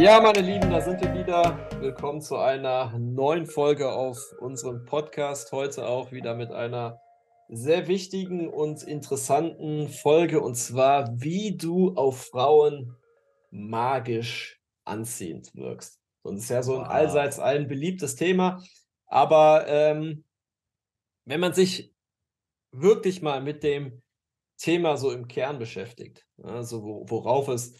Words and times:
Ja, 0.00 0.20
meine 0.20 0.42
Lieben, 0.42 0.70
da 0.70 0.80
sind 0.80 1.00
wir 1.00 1.12
wieder. 1.12 1.58
Willkommen 1.80 2.20
zu 2.20 2.36
einer 2.36 2.96
neuen 3.00 3.46
Folge 3.46 3.90
auf 3.90 4.32
unserem 4.38 4.84
Podcast. 4.84 5.50
Heute 5.50 5.88
auch 5.88 6.12
wieder 6.12 6.36
mit 6.36 6.52
einer 6.52 7.00
sehr 7.48 7.88
wichtigen 7.88 8.48
und 8.48 8.84
interessanten 8.84 9.88
Folge 9.88 10.40
und 10.40 10.54
zwar, 10.54 11.20
wie 11.20 11.56
du 11.56 11.96
auf 11.96 12.26
Frauen 12.26 12.94
magisch 13.50 14.60
anziehend 14.84 15.52
wirkst. 15.56 15.98
Und 16.22 16.36
das 16.36 16.44
ist 16.44 16.50
ja 16.50 16.62
so 16.62 16.78
ein 16.78 16.86
allseits 16.86 17.40
allen 17.40 17.66
beliebtes 17.66 18.14
Thema. 18.14 18.62
Aber 19.06 19.66
ähm, 19.66 20.22
wenn 21.24 21.40
man 21.40 21.54
sich 21.54 21.92
wirklich 22.70 23.20
mal 23.20 23.42
mit 23.42 23.64
dem 23.64 24.00
Thema 24.58 24.96
so 24.96 25.10
im 25.10 25.26
Kern 25.26 25.58
beschäftigt, 25.58 26.24
also 26.40 26.84
wo, 26.84 27.04
worauf 27.08 27.48
es 27.48 27.74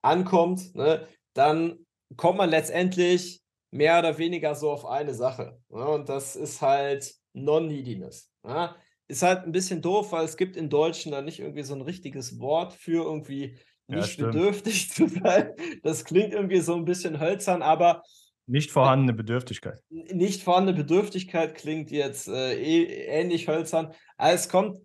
ankommt, 0.00 0.74
ne, 0.74 1.06
dann 1.34 1.86
kommt 2.16 2.38
man 2.38 2.50
letztendlich 2.50 3.40
mehr 3.70 3.98
oder 3.98 4.18
weniger 4.18 4.54
so 4.54 4.70
auf 4.70 4.84
eine 4.84 5.14
Sache. 5.14 5.58
Ne, 5.68 5.86
und 5.86 6.08
das 6.08 6.36
ist 6.36 6.60
halt 6.60 7.12
Non-Neediness. 7.32 8.30
Ja. 8.44 8.76
Ist 9.08 9.22
halt 9.22 9.44
ein 9.44 9.52
bisschen 9.52 9.82
doof, 9.82 10.12
weil 10.12 10.24
es 10.24 10.36
gibt 10.36 10.56
in 10.56 10.70
Deutschen 10.70 11.12
da 11.12 11.20
nicht 11.20 11.40
irgendwie 11.40 11.62
so 11.62 11.74
ein 11.74 11.80
richtiges 11.80 12.38
Wort 12.38 12.72
für 12.72 13.04
irgendwie 13.04 13.58
nicht 13.88 14.18
ja, 14.18 14.26
bedürftig 14.26 14.90
zu 14.90 15.08
sein. 15.08 15.52
Das 15.82 16.04
klingt 16.04 16.32
irgendwie 16.32 16.60
so 16.60 16.74
ein 16.74 16.84
bisschen 16.84 17.20
hölzern, 17.20 17.62
aber 17.62 18.02
nicht 18.46 18.72
vorhandene 18.72 19.12
Bedürftigkeit. 19.12 19.80
Nicht 19.90 20.42
vorhandene 20.42 20.76
Bedürftigkeit 20.76 21.54
klingt 21.54 21.92
jetzt 21.92 22.26
äh, 22.26 22.54
eh, 22.54 23.06
ähnlich 23.06 23.46
hölzern. 23.46 23.94
Aber 24.16 24.32
es 24.32 24.48
kommt, 24.48 24.84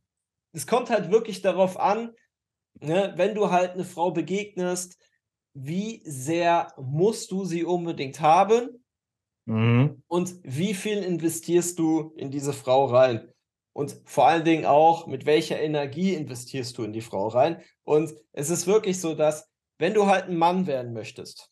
es 0.54 0.68
kommt 0.68 0.92
halt 0.92 1.10
wirklich 1.10 1.42
darauf 1.42 1.80
an, 1.80 2.12
ne, 2.80 3.14
wenn 3.16 3.34
du 3.34 3.50
halt 3.50 3.72
eine 3.72 3.84
Frau 3.84 4.12
begegnest, 4.12 5.02
wie 5.56 6.02
sehr 6.06 6.74
musst 6.78 7.32
du 7.32 7.46
sie 7.46 7.64
unbedingt 7.64 8.20
haben 8.20 8.84
mhm. 9.46 10.04
und 10.08 10.36
wie 10.44 10.74
viel 10.74 11.00
investierst 11.00 11.80
du 11.80 12.14
in 12.18 12.30
diese 12.30 12.54
Frau 12.54 12.86
rein. 12.86 13.32
Und 13.74 13.98
vor 14.06 14.28
allen 14.28 14.46
Dingen 14.46 14.66
auch, 14.66 15.08
mit 15.08 15.26
welcher 15.26 15.60
Energie 15.60 16.14
investierst 16.14 16.78
du 16.78 16.84
in 16.84 16.94
die 16.94 17.02
Frau 17.02 17.28
rein. 17.28 17.62
Und 17.84 18.14
es 18.32 18.50
ist 18.50 18.68
wirklich 18.68 19.02
so, 19.02 19.16
dass 19.16 19.50
wenn 19.78 19.94
du 19.94 20.06
halt 20.06 20.26
ein 20.26 20.38
Mann 20.38 20.68
werden 20.68 20.94
möchtest, 20.94 21.52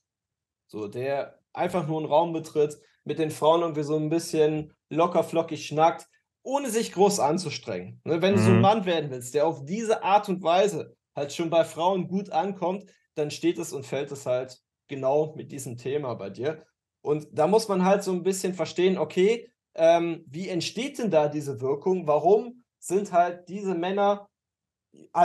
so 0.67 0.87
der 0.87 1.39
einfach 1.51 1.87
nur 1.87 1.97
einen 1.97 2.07
Raum 2.07 2.31
betritt, 2.33 2.77
mit 3.03 3.19
den 3.19 3.31
Frauen 3.31 3.61
irgendwie 3.61 3.83
so 3.83 3.97
ein 3.97 4.09
bisschen 4.09 4.73
locker 4.89 5.23
flockig 5.23 5.65
schnackt, 5.65 6.07
ohne 6.43 6.69
sich 6.69 6.93
groß 6.93 7.19
anzustrengen. 7.19 8.01
Ne, 8.03 8.21
wenn 8.21 8.33
mhm. 8.33 8.37
du 8.37 8.43
so 8.43 8.49
ein 8.49 8.55
mhm. 8.55 8.61
Mann 8.61 8.85
werden 8.85 9.11
willst, 9.11 9.33
der 9.33 9.47
auf 9.47 9.65
diese 9.65 10.03
Art 10.03 10.29
und 10.29 10.43
Weise 10.43 10.95
halt 11.15 11.33
schon 11.33 11.49
bei 11.49 11.63
Frauen 11.63 12.07
gut 12.07 12.29
ankommt, 12.31 12.85
dann 13.15 13.31
steht 13.31 13.57
es 13.57 13.73
und 13.73 13.85
fällt 13.85 14.11
es 14.11 14.25
halt 14.25 14.61
genau 14.87 15.33
mit 15.35 15.51
diesem 15.51 15.77
Thema 15.77 16.13
bei 16.15 16.29
dir. 16.29 16.65
Und 17.01 17.27
da 17.31 17.47
muss 17.47 17.67
man 17.67 17.83
halt 17.83 18.03
so 18.03 18.11
ein 18.11 18.23
bisschen 18.23 18.53
verstehen, 18.53 18.97
okay, 18.97 19.51
ähm, 19.75 20.23
wie 20.27 20.49
entsteht 20.49 20.99
denn 20.99 21.11
da 21.11 21.27
diese 21.27 21.59
Wirkung? 21.61 22.07
Warum 22.07 22.63
sind 22.79 23.11
halt 23.11 23.49
diese 23.49 23.75
Männer 23.75 24.29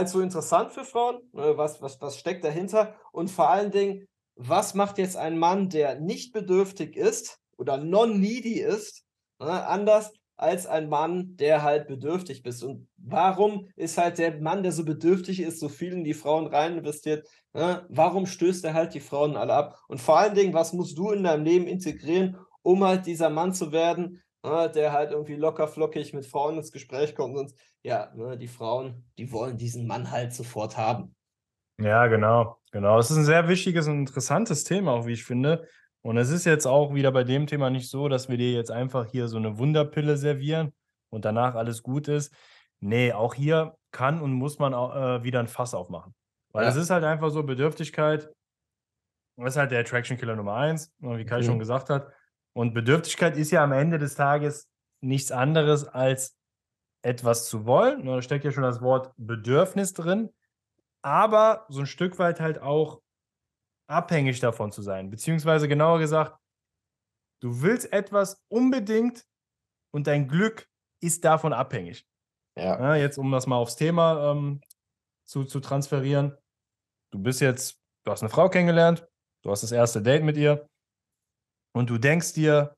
so 0.06 0.20
interessant 0.20 0.72
für 0.72 0.84
Frauen? 0.84 1.20
Ne, 1.32 1.56
was, 1.56 1.82
was, 1.82 2.00
was 2.00 2.18
steckt 2.18 2.44
dahinter? 2.44 2.94
Und 3.12 3.30
vor 3.30 3.50
allen 3.50 3.70
Dingen, 3.70 4.06
was 4.36 4.74
macht 4.74 4.98
jetzt 4.98 5.16
ein 5.16 5.38
Mann, 5.38 5.68
der 5.68 6.00
nicht 6.00 6.32
bedürftig 6.32 6.96
ist 6.96 7.38
oder 7.58 7.76
non-needy 7.76 8.60
ist, 8.60 9.04
ne, 9.38 9.66
anders 9.66 10.12
als 10.38 10.66
ein 10.66 10.88
Mann, 10.88 11.36
der 11.36 11.62
halt 11.62 11.88
bedürftig 11.88 12.44
ist. 12.46 12.62
Und 12.62 12.88
warum 12.96 13.68
ist 13.76 13.98
halt 13.98 14.18
der 14.18 14.40
Mann, 14.40 14.62
der 14.62 14.72
so 14.72 14.84
bedürftig 14.84 15.40
ist, 15.40 15.58
so 15.60 15.68
viel 15.68 15.92
in 15.92 16.04
die 16.04 16.14
Frauen 16.14 16.46
rein 16.46 16.78
investiert? 16.78 17.28
Ne? 17.52 17.84
Warum 17.88 18.24
stößt 18.24 18.64
er 18.64 18.74
halt 18.74 18.94
die 18.94 19.00
Frauen 19.00 19.36
alle 19.36 19.52
ab? 19.52 19.78
Und 19.88 20.00
vor 20.00 20.18
allen 20.18 20.34
Dingen, 20.34 20.54
was 20.54 20.72
musst 20.72 20.96
du 20.96 21.10
in 21.10 21.24
deinem 21.24 21.44
Leben 21.44 21.66
integrieren, 21.66 22.38
um 22.62 22.84
halt 22.84 23.06
dieser 23.06 23.30
Mann 23.30 23.52
zu 23.52 23.72
werden, 23.72 24.22
ne, 24.44 24.70
der 24.72 24.92
halt 24.92 25.10
irgendwie 25.10 25.34
locker 25.34 25.66
flockig 25.66 26.14
mit 26.14 26.24
Frauen 26.24 26.56
ins 26.56 26.72
Gespräch 26.72 27.14
kommt 27.14 27.36
und 27.36 27.52
ja, 27.82 28.12
ne, 28.14 28.38
die 28.38 28.48
Frauen, 28.48 29.04
die 29.18 29.32
wollen 29.32 29.56
diesen 29.56 29.86
Mann 29.86 30.10
halt 30.10 30.32
sofort 30.32 30.76
haben. 30.76 31.14
Ja, 31.80 32.06
genau, 32.06 32.58
genau. 32.72 32.98
Es 32.98 33.10
ist 33.10 33.16
ein 33.16 33.24
sehr 33.24 33.48
wichtiges 33.48 33.86
und 33.88 34.00
interessantes 34.00 34.64
Thema, 34.64 34.92
auch 34.92 35.06
wie 35.06 35.12
ich 35.12 35.24
finde. 35.24 35.66
Und 36.02 36.16
es 36.16 36.30
ist 36.30 36.44
jetzt 36.44 36.66
auch 36.66 36.94
wieder 36.94 37.12
bei 37.12 37.24
dem 37.24 37.46
Thema 37.46 37.70
nicht 37.70 37.90
so, 37.90 38.08
dass 38.08 38.28
wir 38.28 38.36
dir 38.36 38.52
jetzt 38.52 38.70
einfach 38.70 39.06
hier 39.06 39.28
so 39.28 39.36
eine 39.36 39.58
Wunderpille 39.58 40.16
servieren 40.16 40.72
und 41.10 41.24
danach 41.24 41.54
alles 41.54 41.82
gut 41.82 42.08
ist. 42.08 42.32
Nee, 42.80 43.12
auch 43.12 43.34
hier 43.34 43.76
kann 43.90 44.20
und 44.20 44.32
muss 44.32 44.58
man 44.58 44.74
auch, 44.74 44.94
äh, 44.94 45.24
wieder 45.24 45.40
ein 45.40 45.48
Fass 45.48 45.74
aufmachen. 45.74 46.14
Weil 46.52 46.64
ja. 46.64 46.70
es 46.70 46.76
ist 46.76 46.90
halt 46.90 47.04
einfach 47.04 47.30
so, 47.30 47.42
Bedürftigkeit 47.42 48.30
das 49.36 49.54
ist 49.54 49.56
halt 49.56 49.70
der 49.70 49.80
Attraction 49.80 50.16
Killer 50.16 50.34
Nummer 50.34 50.54
eins, 50.54 50.92
wie 50.98 51.24
Kai 51.24 51.38
mhm. 51.38 51.44
schon 51.44 51.58
gesagt 51.60 51.90
hat. 51.90 52.08
Und 52.54 52.74
Bedürftigkeit 52.74 53.36
ist 53.36 53.52
ja 53.52 53.62
am 53.62 53.70
Ende 53.70 53.98
des 53.98 54.16
Tages 54.16 54.68
nichts 55.00 55.30
anderes 55.30 55.86
als 55.86 56.36
etwas 57.02 57.48
zu 57.48 57.64
wollen. 57.64 58.04
Da 58.04 58.20
steckt 58.20 58.44
ja 58.44 58.50
schon 58.50 58.64
das 58.64 58.80
Wort 58.82 59.12
Bedürfnis 59.16 59.92
drin 59.92 60.30
aber 61.02 61.66
so 61.68 61.80
ein 61.80 61.86
Stück 61.86 62.18
weit 62.18 62.40
halt 62.40 62.60
auch 62.60 63.00
abhängig 63.88 64.40
davon 64.40 64.70
zu 64.70 64.82
sein. 64.82 65.10
Beziehungsweise 65.10 65.66
genauer 65.66 65.98
gesagt, 65.98 66.38
du 67.40 67.62
willst 67.62 67.92
etwas 67.92 68.44
unbedingt 68.48 69.26
und 69.92 70.06
dein 70.06 70.28
Glück 70.28 70.68
ist 71.00 71.24
davon 71.24 71.52
abhängig. 71.52 72.06
Ja. 72.56 72.78
ja 72.78 72.96
jetzt, 72.96 73.18
um 73.18 73.30
das 73.30 73.46
mal 73.46 73.56
aufs 73.56 73.76
Thema 73.76 74.32
ähm, 74.32 74.60
zu, 75.24 75.44
zu 75.44 75.60
transferieren. 75.60 76.36
Du 77.10 77.18
bist 77.18 77.40
jetzt, 77.40 77.80
du 78.04 78.12
hast 78.12 78.22
eine 78.22 78.30
Frau 78.30 78.48
kennengelernt, 78.48 79.06
du 79.42 79.50
hast 79.50 79.62
das 79.62 79.72
erste 79.72 80.02
Date 80.02 80.24
mit 80.24 80.36
ihr 80.36 80.68
und 81.72 81.88
du 81.88 81.98
denkst 81.98 82.34
dir 82.34 82.76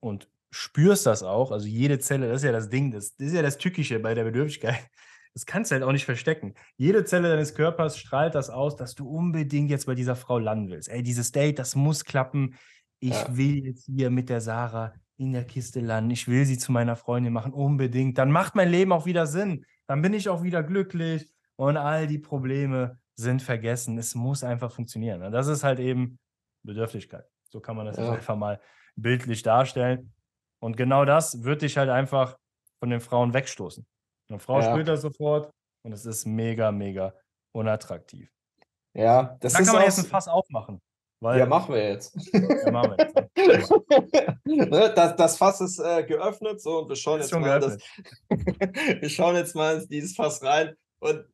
und 0.00 0.28
spürst 0.50 1.06
das 1.06 1.22
auch, 1.22 1.50
also 1.50 1.66
jede 1.66 1.98
Zelle, 1.98 2.28
das 2.28 2.38
ist 2.38 2.44
ja 2.46 2.52
das 2.52 2.68
Ding, 2.68 2.90
das, 2.90 3.16
das 3.16 3.28
ist 3.28 3.34
ja 3.34 3.42
das 3.42 3.58
Tückische 3.58 3.98
bei 4.00 4.14
der 4.14 4.24
Bedürftigkeit 4.24 4.88
das 5.34 5.46
kannst 5.46 5.70
du 5.70 5.74
halt 5.74 5.84
auch 5.84 5.92
nicht 5.92 6.04
verstecken. 6.04 6.54
Jede 6.76 7.04
Zelle 7.04 7.28
deines 7.28 7.54
Körpers 7.54 7.98
strahlt 7.98 8.34
das 8.34 8.50
aus, 8.50 8.76
dass 8.76 8.94
du 8.94 9.08
unbedingt 9.08 9.70
jetzt 9.70 9.86
bei 9.86 9.94
dieser 9.94 10.16
Frau 10.16 10.38
landen 10.38 10.70
willst. 10.70 10.88
Ey, 10.88 11.02
dieses 11.02 11.32
Date, 11.32 11.58
das 11.58 11.74
muss 11.74 12.04
klappen. 12.04 12.56
Ich 13.00 13.12
ja. 13.12 13.36
will 13.36 13.64
jetzt 13.64 13.86
hier 13.86 14.10
mit 14.10 14.28
der 14.28 14.40
Sarah 14.40 14.92
in 15.16 15.32
der 15.32 15.44
Kiste 15.44 15.80
landen. 15.80 16.10
Ich 16.10 16.28
will 16.28 16.44
sie 16.44 16.58
zu 16.58 16.72
meiner 16.72 16.96
Freundin 16.96 17.32
machen, 17.32 17.52
unbedingt. 17.52 18.18
Dann 18.18 18.30
macht 18.30 18.54
mein 18.54 18.68
Leben 18.68 18.92
auch 18.92 19.06
wieder 19.06 19.26
Sinn. 19.26 19.64
Dann 19.86 20.02
bin 20.02 20.14
ich 20.14 20.28
auch 20.28 20.42
wieder 20.42 20.62
glücklich 20.62 21.28
und 21.56 21.76
all 21.76 22.06
die 22.06 22.18
Probleme 22.18 22.98
sind 23.14 23.42
vergessen. 23.42 23.98
Es 23.98 24.14
muss 24.14 24.44
einfach 24.44 24.72
funktionieren. 24.72 25.22
Und 25.22 25.32
das 25.32 25.46
ist 25.46 25.64
halt 25.64 25.80
eben 25.80 26.18
Bedürftigkeit. 26.62 27.24
So 27.50 27.60
kann 27.60 27.76
man 27.76 27.86
das 27.86 27.96
ja. 27.96 28.12
einfach 28.12 28.36
mal 28.36 28.60
bildlich 28.96 29.42
darstellen. 29.42 30.12
Und 30.58 30.76
genau 30.76 31.04
das 31.04 31.42
wird 31.42 31.62
dich 31.62 31.76
halt 31.76 31.90
einfach 31.90 32.36
von 32.78 32.90
den 32.90 33.00
Frauen 33.00 33.34
wegstoßen. 33.34 33.86
Eine 34.32 34.38
Frau 34.38 34.60
ja. 34.60 34.72
spürt 34.72 34.88
das 34.88 35.02
sofort 35.02 35.50
und 35.84 35.92
es 35.92 36.06
ist 36.06 36.24
mega, 36.24 36.72
mega 36.72 37.14
unattraktiv. 37.54 38.30
Ja, 38.94 39.36
das 39.40 39.52
da 39.52 39.58
ist. 39.58 39.66
Da 39.66 39.72
kann 39.72 39.80
man 39.80 39.84
jetzt 39.84 39.98
ein 39.98 40.06
Fass 40.06 40.26
aufmachen. 40.26 40.80
Weil, 41.20 41.38
ja, 41.38 41.46
machen 41.46 41.74
wir 41.74 41.88
jetzt. 41.90 42.16
Ja, 42.32 42.70
machen 42.70 42.96
wir 42.96 43.06
jetzt. 43.06 43.22
Ne, 44.44 44.92
das, 44.94 45.16
das 45.16 45.36
Fass 45.36 45.60
ist 45.60 45.78
äh, 45.78 46.04
geöffnet 46.04 46.60
so 46.60 46.80
und 46.80 46.88
wir 46.88 46.96
schauen 46.96 47.20
jetzt 47.20 47.32
mal 47.32 47.60
das, 47.60 47.78
wir 48.28 49.08
schauen 49.08 49.36
jetzt 49.36 49.54
mal 49.54 49.80
in 49.80 49.88
dieses 49.88 50.14
Fass 50.14 50.42
rein 50.42 50.74
und 51.00 51.24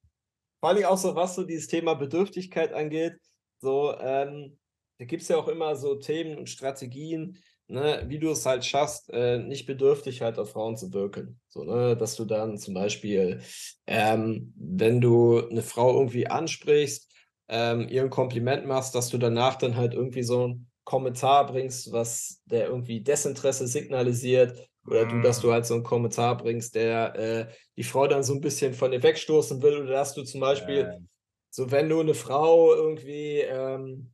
vor 0.61 0.71
allem 0.71 0.85
auch 0.85 0.99
so, 0.99 1.15
was 1.15 1.35
so 1.35 1.45
dieses 1.45 1.67
Thema 1.67 1.95
Bedürftigkeit 1.95 2.73
angeht, 2.73 3.19
so, 3.61 3.99
ähm, 3.99 4.59
da 4.99 5.05
gibt 5.07 5.23
es 5.23 5.29
ja 5.29 5.37
auch 5.37 5.49
immer 5.49 5.75
so 5.77 5.97
Themen 5.97 6.39
und 6.39 6.49
Strategien, 6.49 7.39
ne, 7.69 8.05
wie 8.07 8.19
du 8.19 8.31
es 8.31 8.45
halt 8.45 8.65
schaffst, 8.65 9.11
äh, 9.11 9.39
nicht 9.39 9.67
bedürftig 9.67 10.23
halt 10.23 10.39
auf 10.39 10.51
Frauen 10.51 10.77
zu 10.77 10.93
wirken. 10.93 11.41
So, 11.49 11.65
ne, 11.65 11.97
dass 11.97 12.17
du 12.17 12.25
dann 12.25 12.59
zum 12.59 12.75
Beispiel, 12.75 13.41
ähm, 13.87 14.53
wenn 14.57 15.01
du 15.01 15.47
eine 15.49 15.63
Frau 15.63 15.99
irgendwie 15.99 16.27
ansprichst, 16.27 17.13
ähm, 17.49 17.89
ihr 17.89 18.03
ein 18.03 18.11
Kompliment 18.11 18.67
machst, 18.67 18.95
dass 18.95 19.09
du 19.09 19.19
danach 19.19 19.57
dann 19.57 19.77
halt 19.77 19.95
irgendwie 19.95 20.23
so 20.23 20.45
einen 20.45 20.71
Kommentar 20.85 21.47
bringst, 21.47 21.93
was 21.93 22.43
der 22.47 22.67
irgendwie 22.67 23.01
Desinteresse 23.01 23.67
signalisiert. 23.67 24.69
Oder 24.87 25.05
du, 25.05 25.21
dass 25.21 25.41
du 25.41 25.49
mhm. 25.49 25.53
halt 25.53 25.67
so 25.67 25.75
einen 25.75 25.83
Kommentar 25.83 26.39
bringst, 26.39 26.75
der 26.75 27.15
äh, 27.15 27.47
die 27.77 27.83
Frau 27.83 28.07
dann 28.07 28.23
so 28.23 28.33
ein 28.33 28.41
bisschen 28.41 28.73
von 28.73 28.91
dir 28.91 29.03
wegstoßen 29.03 29.61
will. 29.61 29.83
Oder 29.83 29.93
dass 29.93 30.15
du 30.15 30.23
zum 30.23 30.41
Beispiel, 30.41 31.07
so 31.51 31.71
wenn 31.71 31.91
du 31.91 32.01
eine 32.01 32.15
Frau 32.15 32.75
irgendwie 32.75 33.41
ähm, 33.41 34.13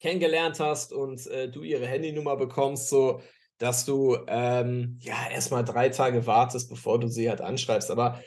kennengelernt 0.00 0.60
hast 0.60 0.92
und 0.92 1.26
äh, 1.26 1.48
du 1.50 1.62
ihre 1.62 1.86
Handynummer 1.86 2.36
bekommst, 2.36 2.88
so 2.88 3.20
dass 3.58 3.84
du 3.84 4.18
ähm, 4.26 4.98
ja 5.00 5.30
erstmal 5.30 5.64
drei 5.64 5.88
Tage 5.88 6.26
wartest, 6.26 6.68
bevor 6.68 7.00
du 7.00 7.08
sie 7.08 7.28
halt 7.28 7.40
anschreibst. 7.40 7.90
Aber 7.90 8.20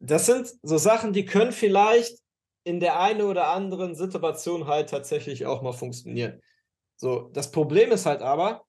das 0.00 0.26
sind 0.26 0.52
so 0.62 0.76
Sachen, 0.76 1.12
die 1.12 1.24
können 1.24 1.52
vielleicht 1.52 2.18
in 2.64 2.80
der 2.80 3.00
einen 3.00 3.22
oder 3.22 3.48
anderen 3.48 3.94
Situation 3.94 4.66
halt 4.66 4.90
tatsächlich 4.90 5.46
auch 5.46 5.62
mal 5.62 5.72
funktionieren. 5.72 6.40
So, 6.96 7.30
das 7.32 7.50
Problem 7.50 7.90
ist 7.92 8.06
halt 8.06 8.22
aber, 8.22 8.64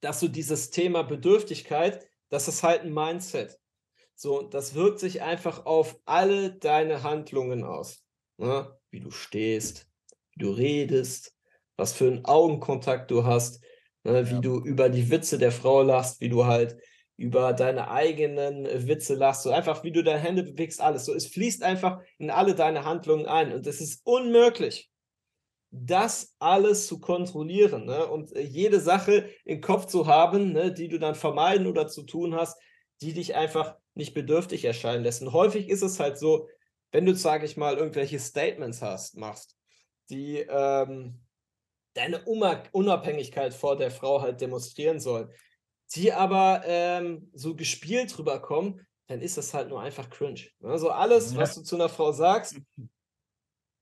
dass 0.00 0.20
du 0.20 0.28
dieses 0.28 0.70
Thema 0.70 1.02
Bedürftigkeit, 1.02 2.06
das 2.28 2.48
ist 2.48 2.62
halt 2.62 2.82
ein 2.82 2.92
Mindset. 2.92 3.58
So, 4.14 4.42
das 4.42 4.74
wirkt 4.74 4.98
sich 4.98 5.22
einfach 5.22 5.66
auf 5.66 5.98
alle 6.04 6.54
deine 6.54 7.02
Handlungen 7.02 7.64
aus. 7.64 8.02
Ne? 8.38 8.74
Wie 8.90 9.00
du 9.00 9.10
stehst, 9.10 9.86
wie 10.36 10.44
du 10.44 10.50
redest, 10.52 11.34
was 11.76 11.92
für 11.92 12.06
einen 12.06 12.24
Augenkontakt 12.24 13.10
du 13.10 13.24
hast, 13.24 13.62
ne, 14.04 14.30
wie 14.30 14.40
du 14.40 14.58
über 14.60 14.88
die 14.88 15.10
Witze 15.10 15.38
der 15.38 15.52
Frau 15.52 15.82
lachst, 15.82 16.20
wie 16.20 16.28
du 16.28 16.46
halt 16.46 16.76
über 17.16 17.54
deine 17.54 17.90
eigenen 17.90 18.66
Witze 18.86 19.14
lachst, 19.14 19.42
so 19.42 19.50
einfach 19.50 19.82
wie 19.84 19.92
du 19.92 20.04
deine 20.04 20.20
Hände 20.20 20.42
bewegst, 20.42 20.80
alles. 20.80 21.06
So, 21.06 21.14
es 21.14 21.26
fließt 21.26 21.62
einfach 21.62 22.00
in 22.18 22.30
alle 22.30 22.54
deine 22.54 22.84
Handlungen 22.84 23.26
ein 23.26 23.52
und 23.52 23.66
es 23.66 23.80
ist 23.80 24.02
unmöglich, 24.04 24.90
das 25.70 26.34
alles 26.38 26.86
zu 26.86 27.00
kontrollieren 27.00 27.86
ne? 27.86 28.06
und 28.06 28.34
äh, 28.34 28.40
jede 28.40 28.80
Sache 28.80 29.28
im 29.44 29.60
Kopf 29.60 29.86
zu 29.86 30.06
haben, 30.06 30.52
ne, 30.52 30.72
die 30.72 30.88
du 30.88 30.98
dann 30.98 31.14
vermeiden 31.14 31.66
oder 31.66 31.88
zu 31.88 32.02
tun 32.02 32.34
hast, 32.34 32.58
die 33.00 33.12
dich 33.12 33.34
einfach 33.34 33.76
nicht 33.94 34.14
bedürftig 34.14 34.64
erscheinen 34.64 35.02
lässt. 35.02 35.22
Und 35.22 35.32
häufig 35.32 35.68
ist 35.68 35.82
es 35.82 35.98
halt 35.98 36.18
so, 36.18 36.48
wenn 36.92 37.04
du, 37.04 37.14
sage 37.14 37.44
ich 37.44 37.56
mal, 37.56 37.76
irgendwelche 37.76 38.18
Statements 38.18 38.80
hast, 38.80 39.16
machst, 39.16 39.56
die 40.10 40.38
ähm, 40.38 41.20
deine 41.94 42.22
Unabhängigkeit 42.24 43.54
vor 43.54 43.76
der 43.76 43.90
Frau 43.90 44.20
halt 44.20 44.40
demonstrieren 44.40 45.00
sollen, 45.00 45.30
die 45.94 46.12
aber 46.12 46.62
ähm, 46.66 47.30
so 47.32 47.54
gespielt 47.54 48.16
rüberkommen, 48.18 48.86
dann 49.06 49.20
ist 49.20 49.36
das 49.36 49.54
halt 49.54 49.68
nur 49.68 49.80
einfach 49.80 50.10
cringe. 50.10 50.42
Also 50.62 50.90
alles, 50.90 51.32
ja. 51.32 51.38
was 51.38 51.54
du 51.54 51.62
zu 51.62 51.76
einer 51.76 51.88
Frau 51.88 52.12
sagst, 52.12 52.56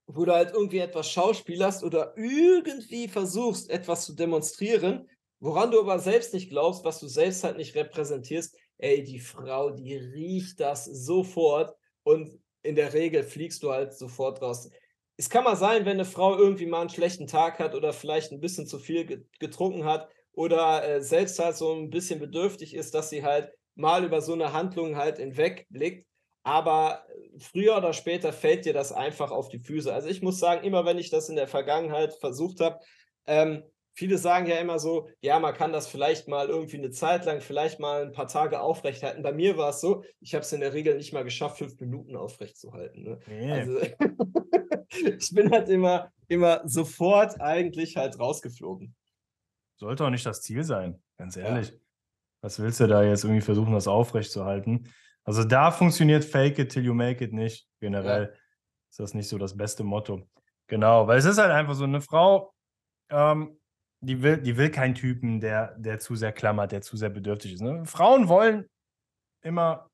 wo 0.07 0.25
du 0.25 0.33
halt 0.33 0.53
irgendwie 0.53 0.79
etwas 0.79 1.11
schauspielerst 1.11 1.83
oder 1.83 2.15
irgendwie 2.17 3.09
versuchst, 3.09 3.71
etwas 3.71 4.05
zu 4.05 4.15
demonstrieren, 4.15 5.09
woran 5.41 5.71
du 5.71 5.81
aber 5.81 5.99
selbst 5.99 6.35
nicht 6.35 6.51
glaubst, 6.51 6.85
was 6.85 7.01
du 7.01 7.09
selbst 7.09 7.43
halt 7.43 7.57
nicht 7.57 7.75
repräsentierst, 7.75 8.57
ey, 8.79 9.03
die 9.03 9.19
Frau, 9.19 9.71
die 9.71 9.95
riecht 9.97 10.61
das 10.61 10.85
sofort 10.85 11.75
und 12.03 12.39
in 12.63 12.75
der 12.75 12.93
Regel 12.93 13.23
fliegst 13.23 13.63
du 13.63 13.71
halt 13.71 13.95
sofort 13.95 14.41
raus. 14.43 14.71
Es 15.17 15.31
kann 15.31 15.45
mal 15.45 15.57
sein, 15.57 15.85
wenn 15.85 15.93
eine 15.93 16.05
Frau 16.05 16.37
irgendwie 16.37 16.67
mal 16.67 16.81
einen 16.81 16.91
schlechten 16.91 17.27
Tag 17.27 17.59
hat 17.59 17.75
oder 17.75 17.93
vielleicht 17.93 18.33
ein 18.33 18.41
bisschen 18.41 18.67
zu 18.67 18.79
viel 18.79 19.27
getrunken 19.39 19.85
hat 19.85 20.09
oder 20.33 20.87
äh, 20.87 21.01
selbst 21.01 21.39
halt 21.39 21.57
so 21.57 21.73
ein 21.73 21.91
bisschen 21.91 22.19
bedürftig 22.19 22.75
ist, 22.75 22.95
dass 22.95 23.11
sie 23.11 23.23
halt 23.23 23.53
mal 23.77 24.05
über 24.05 24.21
so 24.21 24.33
eine 24.33 24.53
Handlung 24.53 24.97
halt 24.97 25.19
hinwegblickt. 25.19 26.07
Aber 26.43 27.07
früher 27.39 27.77
oder 27.77 27.93
später 27.93 28.33
fällt 28.33 28.67
dir 28.67 28.75
das 28.75 28.93
einfach 28.93 29.31
auf 29.31 29.49
die 29.49 29.61
Füße. 29.61 29.93
Also 29.93 30.09
ich 30.09 30.21
muss 30.21 30.39
sagen, 30.39 30.65
immer 30.65 30.85
wenn 30.85 30.99
ich 30.99 31.11
das 31.11 31.29
in 31.29 31.37
der 31.37 31.49
Vergangenheit 31.49 32.15
versucht 32.21 32.61
habe, 32.61 32.81
ähm, 33.27 33.63
viele 33.95 34.19
sagen 34.19 34.47
ja 34.47 34.57
immer 34.57 34.79
so, 34.79 35.09
ja, 35.21 35.39
man 35.39 35.55
kann 35.55 35.73
das 35.73 35.87
vielleicht 35.87 36.29
mal 36.29 36.49
irgendwie 36.49 36.77
eine 36.77 36.91
Zeit 36.91 37.25
lang, 37.25 37.41
vielleicht 37.41 37.81
mal 37.81 38.03
ein 38.03 38.13
paar 38.13 38.29
Tage 38.29 38.61
aufrechthalten. 38.61 39.23
Bei 39.23 39.33
mir 39.33 39.57
war 39.57 39.71
es 39.71 39.81
so, 39.81 40.03
ich 40.21 40.35
habe 40.35 40.43
es 40.43 40.53
in 40.53 40.61
der 40.61 40.75
Regel 40.75 40.97
nicht 40.97 41.13
mal 41.13 41.25
geschafft, 41.25 41.59
fünf 41.59 41.81
Minuten 41.81 42.17
aufrechtzuhalten. 42.17 43.05
Ne? 43.05 43.21
Nee. 43.27 43.53
Also 43.53 43.79
ich 45.19 45.31
bin 45.35 45.51
halt 45.51 45.69
immer, 45.69 46.13
immer 46.29 46.67
sofort 46.67 47.41
eigentlich 47.41 47.97
halt 47.97 48.19
rausgeflogen. 48.19 48.95
Sollte 49.77 50.05
auch 50.05 50.11
nicht 50.11 50.27
das 50.27 50.43
Ziel 50.43 50.65
sein, 50.65 51.03
ganz 51.17 51.37
ehrlich. 51.37 51.71
Ja. 51.71 51.77
Was 52.43 52.59
willst 52.59 52.81
du 52.81 52.87
da 52.87 53.03
jetzt 53.03 53.25
irgendwie 53.25 53.41
versuchen, 53.41 53.73
das 53.73 53.89
aufrechtzuerhalten? 53.89 54.93
Also 55.25 55.45
da 55.45 55.71
funktioniert 55.71 56.25
Fake 56.25 56.59
it 56.59 56.71
till 56.71 56.85
you 56.85 56.95
make 56.95 57.25
it 57.25 57.33
nicht. 57.33 57.67
Generell 57.81 58.25
ja. 58.25 58.39
ist 58.91 59.01
das 59.01 59.15
nicht 59.15 59.29
so 59.29 59.39
das 59.39 59.57
beste 59.57 59.83
Motto. 59.83 60.29
Genau, 60.67 61.07
weil 61.07 61.19
es 61.19 61.25
ist 61.25 61.39
halt 61.39 61.51
einfach 61.51 61.75
so, 61.75 61.85
eine 61.85 62.01
Frau, 62.01 62.55
ähm, 63.11 63.59
die, 64.01 64.23
will, 64.23 64.39
die 64.39 64.57
will 64.57 64.71
keinen 64.71 64.95
Typen, 64.95 65.41
der, 65.41 65.75
der 65.79 65.99
zu 65.99 66.15
sehr 66.15 66.33
klammert, 66.33 66.73
der 66.73 66.83
zu 66.83 66.97
sehr 66.97 67.11
bedürftig 67.11 67.55
ist. 67.55 67.61
Ne? 67.61 67.85
Frauen 67.87 68.29
wollen 68.29 68.69
immer 69.43 69.89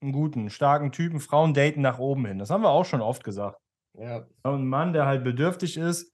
einen 0.00 0.12
guten, 0.12 0.50
starken 0.50 0.90
Typen. 0.90 1.20
Frauen 1.20 1.54
daten 1.54 1.80
nach 1.80 1.98
oben 1.98 2.26
hin. 2.26 2.38
Das 2.38 2.50
haben 2.50 2.62
wir 2.62 2.70
auch 2.70 2.84
schon 2.84 3.00
oft 3.00 3.22
gesagt. 3.24 3.61
Ja. 3.98 4.26
Ein 4.42 4.66
Mann, 4.66 4.92
der 4.92 5.06
halt 5.06 5.24
bedürftig 5.24 5.76
ist, 5.76 6.12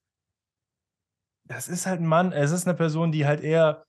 das 1.45 1.69
ist 1.69 1.87
halt 1.87 2.01
ein 2.01 2.07
Mann, 2.07 2.33
es 2.33 2.51
ist 2.51 2.67
eine 2.67 2.77
Person, 2.77 3.13
die 3.13 3.27
halt 3.27 3.41
eher 3.41 3.87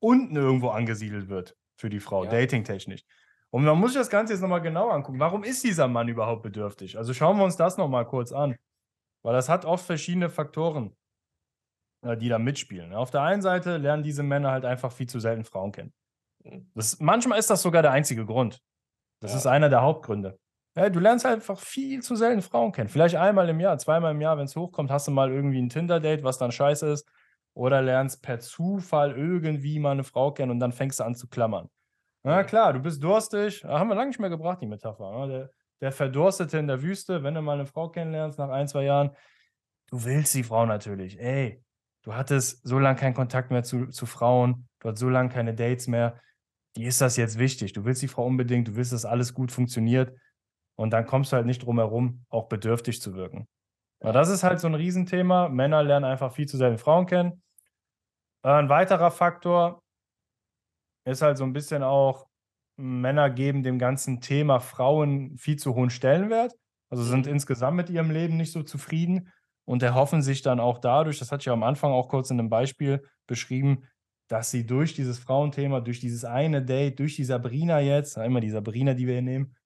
unten 0.00 0.36
irgendwo 0.36 0.68
angesiedelt 0.68 1.28
wird 1.28 1.56
für 1.78 1.88
die 1.88 2.00
Frau, 2.00 2.24
ja. 2.24 2.30
datingtechnisch. 2.30 3.04
Und 3.50 3.64
man 3.64 3.78
muss 3.78 3.92
sich 3.92 4.00
das 4.00 4.10
Ganze 4.10 4.34
jetzt 4.34 4.42
nochmal 4.42 4.60
genau 4.60 4.90
angucken. 4.90 5.20
Warum 5.20 5.42
ist 5.42 5.64
dieser 5.64 5.88
Mann 5.88 6.08
überhaupt 6.08 6.42
bedürftig? 6.42 6.98
Also 6.98 7.14
schauen 7.14 7.38
wir 7.38 7.44
uns 7.44 7.56
das 7.56 7.78
nochmal 7.78 8.06
kurz 8.06 8.32
an. 8.32 8.56
Weil 9.22 9.32
das 9.32 9.48
hat 9.48 9.64
oft 9.64 9.84
verschiedene 9.84 10.30
Faktoren, 10.30 10.96
äh, 12.02 12.16
die 12.16 12.28
da 12.28 12.38
mitspielen. 12.38 12.92
Auf 12.92 13.10
der 13.10 13.22
einen 13.22 13.42
Seite 13.42 13.76
lernen 13.76 14.02
diese 14.02 14.22
Männer 14.22 14.50
halt 14.50 14.64
einfach 14.64 14.92
viel 14.92 15.08
zu 15.08 15.18
selten 15.18 15.44
Frauen 15.44 15.72
kennen. 15.72 15.92
Mhm. 16.44 16.70
Das, 16.74 17.00
manchmal 17.00 17.38
ist 17.38 17.50
das 17.50 17.62
sogar 17.62 17.82
der 17.82 17.92
einzige 17.92 18.26
Grund. 18.26 18.62
Das 19.20 19.32
ja. 19.32 19.38
ist 19.38 19.46
einer 19.46 19.68
der 19.68 19.82
Hauptgründe. 19.82 20.38
Ja, 20.78 20.90
du 20.90 21.00
lernst 21.00 21.24
halt 21.24 21.34
einfach 21.34 21.58
viel 21.58 22.02
zu 22.02 22.14
selten 22.14 22.40
Frauen 22.40 22.70
kennen. 22.70 22.88
Vielleicht 22.88 23.16
einmal 23.16 23.48
im 23.48 23.58
Jahr, 23.58 23.78
zweimal 23.78 24.12
im 24.12 24.20
Jahr, 24.20 24.38
wenn 24.38 24.44
es 24.44 24.54
hochkommt, 24.54 24.92
hast 24.92 25.08
du 25.08 25.10
mal 25.10 25.32
irgendwie 25.32 25.60
ein 25.60 25.68
Tinder-Date, 25.68 26.22
was 26.22 26.38
dann 26.38 26.52
scheiße 26.52 26.86
ist. 26.86 27.04
Oder 27.52 27.82
lernst 27.82 28.22
per 28.22 28.38
Zufall 28.38 29.16
irgendwie 29.16 29.80
mal 29.80 29.90
eine 29.90 30.04
Frau 30.04 30.30
kennen 30.30 30.52
und 30.52 30.60
dann 30.60 30.70
fängst 30.70 31.00
du 31.00 31.04
an 31.04 31.16
zu 31.16 31.26
klammern. 31.26 31.68
Na 32.22 32.44
klar, 32.44 32.72
du 32.72 32.78
bist 32.78 33.02
durstig. 33.02 33.62
Da 33.62 33.80
haben 33.80 33.88
wir 33.88 33.96
lange 33.96 34.10
nicht 34.10 34.20
mehr 34.20 34.30
gebracht, 34.30 34.60
die 34.62 34.68
Metapher. 34.68 35.26
Ne? 35.26 35.32
Der, 35.32 35.50
der 35.80 35.90
Verdurstete 35.90 36.58
in 36.58 36.68
der 36.68 36.80
Wüste, 36.80 37.24
wenn 37.24 37.34
du 37.34 37.42
mal 37.42 37.54
eine 37.54 37.66
Frau 37.66 37.88
kennenlernst 37.88 38.38
nach 38.38 38.50
ein, 38.50 38.68
zwei 38.68 38.84
Jahren, 38.84 39.10
du 39.90 40.04
willst 40.04 40.32
die 40.34 40.44
Frau 40.44 40.64
natürlich. 40.64 41.18
Ey, 41.18 41.60
du 42.02 42.14
hattest 42.14 42.64
so 42.64 42.78
lange 42.78 43.00
keinen 43.00 43.14
Kontakt 43.14 43.50
mehr 43.50 43.64
zu, 43.64 43.86
zu 43.86 44.06
Frauen, 44.06 44.68
du 44.78 44.88
hattest 44.88 45.00
so 45.00 45.08
lange 45.08 45.30
keine 45.30 45.54
Dates 45.54 45.88
mehr. 45.88 46.20
Die 46.76 46.84
ist 46.84 47.00
das 47.00 47.16
jetzt 47.16 47.36
wichtig. 47.36 47.72
Du 47.72 47.84
willst 47.84 48.02
die 48.02 48.08
Frau 48.08 48.24
unbedingt, 48.24 48.68
du 48.68 48.76
willst, 48.76 48.92
dass 48.92 49.04
alles 49.04 49.34
gut 49.34 49.50
funktioniert. 49.50 50.12
Und 50.78 50.90
dann 50.90 51.06
kommst 51.06 51.32
du 51.32 51.36
halt 51.36 51.46
nicht 51.46 51.64
drum 51.64 51.78
herum, 51.78 52.24
auch 52.28 52.48
bedürftig 52.48 53.02
zu 53.02 53.14
wirken. 53.14 53.48
Ja, 54.00 54.12
das 54.12 54.28
ist 54.28 54.44
halt 54.44 54.60
so 54.60 54.68
ein 54.68 54.76
Riesenthema. 54.76 55.48
Männer 55.48 55.82
lernen 55.82 56.04
einfach 56.04 56.32
viel 56.32 56.46
zu 56.46 56.56
selten 56.56 56.78
Frauen 56.78 57.06
kennen. 57.06 57.42
Äh, 58.44 58.50
ein 58.50 58.68
weiterer 58.68 59.10
Faktor 59.10 59.82
ist 61.04 61.20
halt 61.20 61.36
so 61.36 61.44
ein 61.44 61.52
bisschen 61.52 61.82
auch, 61.82 62.28
Männer 62.76 63.28
geben 63.28 63.64
dem 63.64 63.80
ganzen 63.80 64.20
Thema 64.20 64.60
Frauen 64.60 65.36
viel 65.36 65.56
zu 65.56 65.74
hohen 65.74 65.90
Stellenwert. 65.90 66.54
Also 66.90 67.02
sind 67.02 67.26
mhm. 67.26 67.32
insgesamt 67.32 67.76
mit 67.76 67.90
ihrem 67.90 68.12
Leben 68.12 68.36
nicht 68.36 68.52
so 68.52 68.62
zufrieden 68.62 69.32
und 69.64 69.82
erhoffen 69.82 70.22
sich 70.22 70.42
dann 70.42 70.60
auch 70.60 70.78
dadurch, 70.78 71.18
das 71.18 71.32
hatte 71.32 71.40
ich 71.40 71.46
ja 71.46 71.52
am 71.54 71.64
Anfang 71.64 71.90
auch 71.90 72.08
kurz 72.08 72.30
in 72.30 72.38
einem 72.38 72.50
Beispiel 72.50 73.02
beschrieben, 73.26 73.82
dass 74.28 74.52
sie 74.52 74.64
durch 74.64 74.94
dieses 74.94 75.18
Frauenthema, 75.18 75.80
durch 75.80 75.98
dieses 75.98 76.24
eine 76.24 76.62
Date, 76.62 77.00
durch 77.00 77.16
die 77.16 77.24
Sabrina 77.24 77.80
jetzt, 77.80 78.16
einmal 78.16 78.42
die 78.42 78.50
Sabrina, 78.50 78.94
die 78.94 79.08
wir 79.08 79.14
hier 79.14 79.22
nehmen, 79.22 79.56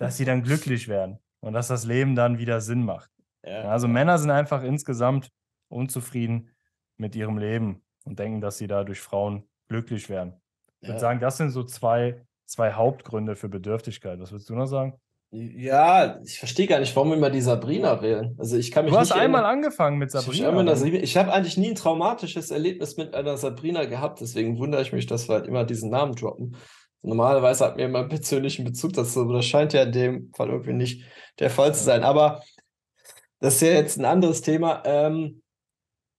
dass 0.00 0.16
sie 0.16 0.24
dann 0.24 0.42
glücklich 0.42 0.88
werden 0.88 1.18
und 1.40 1.52
dass 1.52 1.68
das 1.68 1.84
Leben 1.84 2.16
dann 2.16 2.38
wieder 2.38 2.62
Sinn 2.62 2.84
macht. 2.84 3.10
Ja. 3.44 3.70
Also 3.70 3.86
Männer 3.86 4.18
sind 4.18 4.30
einfach 4.30 4.62
insgesamt 4.62 5.30
unzufrieden 5.68 6.48
mit 6.96 7.14
ihrem 7.14 7.36
Leben 7.36 7.82
und 8.04 8.18
denken, 8.18 8.40
dass 8.40 8.56
sie 8.56 8.66
da 8.66 8.82
durch 8.82 9.00
Frauen 9.00 9.44
glücklich 9.68 10.08
werden. 10.08 10.40
Ich 10.80 10.88
würde 10.88 11.00
sagen, 11.00 11.20
das 11.20 11.36
sind 11.36 11.50
so 11.50 11.64
zwei, 11.64 12.24
zwei 12.46 12.72
Hauptgründe 12.72 13.36
für 13.36 13.50
Bedürftigkeit. 13.50 14.18
Was 14.18 14.32
würdest 14.32 14.48
du 14.48 14.54
noch 14.54 14.66
sagen? 14.66 14.94
Ja, 15.32 16.18
ich 16.24 16.38
verstehe 16.38 16.66
gar 16.66 16.80
nicht, 16.80 16.96
warum 16.96 17.10
wir 17.10 17.16
immer 17.16 17.30
die 17.30 17.42
Sabrina 17.42 18.00
wählen. 18.00 18.34
Also 18.38 18.56
ich 18.56 18.72
kann 18.72 18.86
mich 18.86 18.94
du 18.94 18.98
hast 18.98 19.12
einmal 19.12 19.44
angefangen 19.44 19.98
mit 19.98 20.10
Sabrina. 20.10 20.72
Ich, 20.72 20.94
ich 20.94 21.16
habe 21.18 21.32
eigentlich 21.32 21.58
nie 21.58 21.68
ein 21.68 21.74
traumatisches 21.74 22.50
Erlebnis 22.50 22.96
mit 22.96 23.14
einer 23.14 23.36
Sabrina 23.36 23.84
gehabt, 23.84 24.22
deswegen 24.22 24.58
wundere 24.58 24.80
ich 24.80 24.92
mich, 24.92 25.06
dass 25.06 25.28
wir 25.28 25.34
halt 25.34 25.46
immer 25.46 25.64
diesen 25.64 25.90
Namen 25.90 26.14
droppen. 26.14 26.56
Normalerweise 27.02 27.64
hat 27.64 27.76
mir 27.76 27.86
immer 27.86 28.00
einen 28.00 28.08
persönlichen 28.08 28.64
Bezug 28.64 28.92
dazu, 28.92 29.22
aber 29.22 29.34
das 29.34 29.46
scheint 29.46 29.72
ja 29.72 29.82
in 29.82 29.92
dem 29.92 30.32
Fall 30.34 30.50
irgendwie 30.50 30.74
nicht 30.74 31.04
der 31.38 31.50
Fall 31.50 31.74
zu 31.74 31.82
sein. 31.82 32.02
Aber 32.02 32.42
das 33.38 33.54
ist 33.54 33.62
ja 33.62 33.68
jetzt 33.68 33.98
ein 33.98 34.04
anderes 34.04 34.42
Thema. 34.42 34.82
Ähm, 34.84 35.42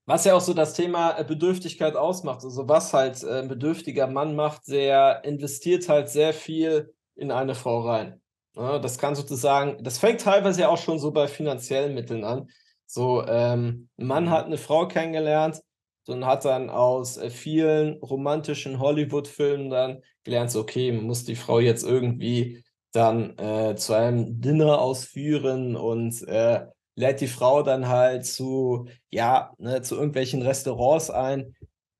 was 0.06 0.26
ja 0.26 0.34
auch 0.34 0.42
so 0.42 0.54
das 0.54 0.74
Thema 0.74 1.18
äh, 1.18 1.24
Bedürftigkeit 1.24 1.96
ausmacht. 1.96 2.44
Also 2.44 2.68
was 2.68 2.94
halt 2.94 3.24
äh, 3.24 3.40
ein 3.40 3.48
bedürftiger 3.48 4.08
Mann 4.08 4.36
macht, 4.36 4.68
der 4.68 5.24
investiert 5.24 5.88
halt 5.88 6.10
sehr 6.10 6.34
viel 6.34 6.94
in 7.16 7.32
eine 7.32 7.56
Frau 7.56 7.82
rein. 7.82 8.20
Das 8.54 8.98
kann 8.98 9.16
sozusagen, 9.16 9.82
das 9.82 9.98
fängt 9.98 10.20
teilweise 10.20 10.62
ja 10.62 10.68
auch 10.68 10.78
schon 10.78 11.00
so 11.00 11.12
bei 11.12 11.30
finanziellen 11.30 11.94
Mitteln 11.94 12.26
an. 12.26 12.50
So, 12.86 13.26
ähm, 13.26 13.88
ein 13.98 14.06
Mann 14.08 14.26
mhm. 14.26 14.30
hat 14.32 14.46
eine 14.48 14.58
Frau 14.58 14.88
kennengelernt 14.88 15.62
und 16.08 16.25
hat 16.25 16.46
dann 16.46 16.70
aus 16.70 17.17
äh, 17.17 17.29
vielen 17.29 17.98
romantischen 18.01 18.79
Hollywood-Filmen 18.79 19.70
dann 19.70 20.01
gelernt, 20.24 20.55
okay, 20.55 20.91
man 20.91 21.05
muss 21.05 21.24
die 21.24 21.36
Frau 21.36 21.60
jetzt 21.60 21.84
irgendwie 21.84 22.63
dann 22.91 23.38
äh, 23.38 23.75
zu 23.75 23.93
einem 23.93 24.41
Dinner 24.41 24.81
ausführen 24.81 25.75
und 25.75 26.22
äh, 26.27 26.65
lädt 26.96 27.22
die 27.22 27.27
Frau 27.27 27.63
dann 27.63 27.88
halt 27.88 28.25
zu, 28.25 28.88
ja, 29.10 29.53
ne, 29.58 29.81
zu 29.81 29.96
irgendwelchen 29.96 30.41
Restaurants 30.41 31.10
ein, 31.10 31.55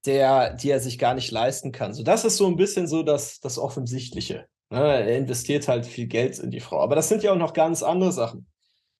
der, 0.05 0.53
die 0.55 0.70
er 0.70 0.79
sich 0.79 0.98
gar 0.98 1.13
nicht 1.13 1.31
leisten 1.31 1.72
kann. 1.72 1.93
So, 1.93 2.03
das 2.03 2.25
ist 2.25 2.38
so 2.38 2.48
ein 2.48 2.58
bisschen 2.58 2.88
so 2.88 3.03
das, 3.03 3.39
das 3.39 3.58
Offensichtliche. 3.58 4.46
Ne? 4.70 4.79
Er 4.79 5.17
investiert 5.17 5.67
halt 5.67 5.86
viel 5.86 6.08
Geld 6.08 6.39
in 6.39 6.51
die 6.51 6.60
Frau. 6.60 6.79
Aber 6.81 6.96
das 6.96 7.10
sind 7.10 7.24
ja 7.24 7.31
auch 7.34 7.38
noch 7.38 7.53
ganz 7.53 7.84
andere 7.84 8.12
Sachen. 8.12 8.48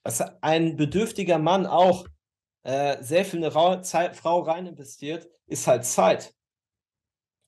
Was 0.04 0.22
ein 0.42 0.78
bedürftiger 0.78 1.40
Mann 1.40 1.66
auch 1.66 2.06
äh, 2.64 3.02
sehr 3.02 3.26
viel 3.26 3.40
eine 3.40 3.54
Ra 3.54 3.82
Zeit, 3.82 4.16
Frau 4.16 4.42
rein 4.42 4.66
investiert, 4.68 5.28
ist 5.48 5.68
halt 5.68 5.86
Zeit. 5.86 6.34